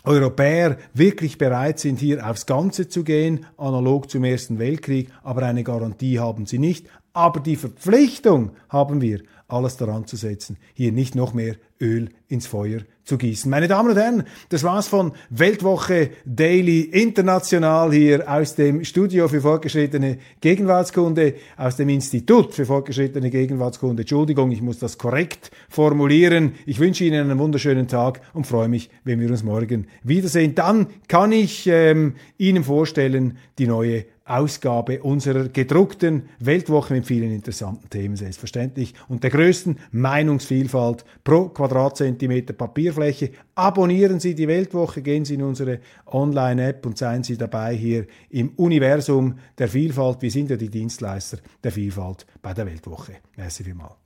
Europäer 0.05 0.79
wirklich 0.95 1.37
bereit 1.37 1.81
sind, 1.81 1.99
hier 1.99 2.25
aufs 2.25 2.47
Ganze 2.47 2.89
zu 2.89 3.03
gehen, 3.03 3.45
analog 3.57 4.09
zum 4.09 4.23
Ersten 4.23 4.61
Weltkrieg, 4.61 5.11
aber 5.25 5.43
eine 5.43 5.65
Garantie 5.65 6.21
haben 6.21 6.47
sie 6.47 6.61
nicht. 6.61 6.87
Aber 7.13 7.41
die 7.41 7.57
Verpflichtung 7.57 8.53
haben 8.69 9.01
wir, 9.01 9.23
alles 9.49 9.77
daran 9.77 10.07
zu 10.07 10.17
setzen, 10.17 10.59
hier 10.75 10.93
nicht 10.93 11.15
noch 11.15 11.35
mehr 11.35 11.57
Öl 11.81 12.11
ins 12.29 12.47
Feuer 12.47 12.81
zu 13.05 13.19
gießen. 13.19 13.49
Meine 13.49 13.69
Damen 13.69 13.91
und 13.91 13.97
Herren, 13.97 14.25
das 14.49 14.65
war's 14.65 14.89
von 14.89 15.13
Weltwoche 15.31 16.11
Daily 16.25 16.81
International 16.81 17.93
hier 17.93 18.29
aus 18.29 18.57
dem 18.57 18.85
Studio 18.85 19.29
für 19.29 19.41
fortgeschrittene 19.41 20.19
Gegenwartskunde, 20.41 21.35
aus 21.57 21.77
dem 21.77 21.89
Institut 21.89 22.53
für 22.53 22.67
fortgeschrittene 22.67 23.31
Gegenwartskunde. 23.31 24.03
Entschuldigung, 24.03 24.51
ich 24.51 24.61
muss 24.61 24.81
das 24.81 24.99
korrekt 24.99 25.51
formulieren. 25.69 26.55
Ich 26.67 26.81
wünsche 26.81 27.05
Ihnen 27.05 27.31
einen 27.31 27.39
wunderschönen 27.39 27.87
Tag 27.87 28.21
und 28.35 28.47
freue 28.47 28.69
mich, 28.69 28.91
wenn 29.05 29.21
wir 29.21 29.31
uns 29.31 29.45
morgen 29.45 29.87
wiedersehen. 30.03 30.57
Dann 30.57 30.89
kann 31.07 31.31
ich 31.31 31.69
ähm, 31.69 32.15
Ihnen 32.39 32.65
vorstellen, 32.65 33.39
die 33.59 33.69
neue 33.69 34.05
Ausgabe 34.27 35.03
unserer 35.03 35.49
gedruckten 35.49 36.29
Weltwoche 36.41 36.95
mit 36.95 37.07
vielen 37.07 37.33
interessanten 37.33 37.89
Themen, 37.89 38.17
selbstverständlich, 38.17 38.95
und 39.09 39.23
der 39.23 39.31
größten 39.31 39.79
Meinungsvielfalt 39.93 41.05
pro 41.25 41.49
Quadratzentimeter 41.49 42.53
Papierfläche. 42.53 43.31
Abonnieren 43.55 44.21
Sie 44.21 44.35
die 44.35 44.49
Weltwoche, 44.49 45.03
gehen 45.03 45.25
Sie 45.25 45.35
in 45.35 45.43
unsere 45.43 45.81
Online-App 46.07 46.85
und 46.87 46.99
seien 46.99 47.23
Sie 47.23 47.37
dabei 47.37 47.75
hier 47.75 48.07
im 48.31 48.51
Universum 48.57 49.39
der 49.59 49.69
Vielfalt. 49.69 50.23
Wir 50.23 50.31
sind 50.31 50.51
ja 50.51 50.57
die 50.57 50.71
Dienstleister 50.71 51.39
der 51.63 51.73
Vielfalt 51.73 52.27
bei 52.43 52.53
der 52.53 52.67
Weltwoche. 52.67 53.13
Merci 53.37 53.65
vielmals. 53.65 54.06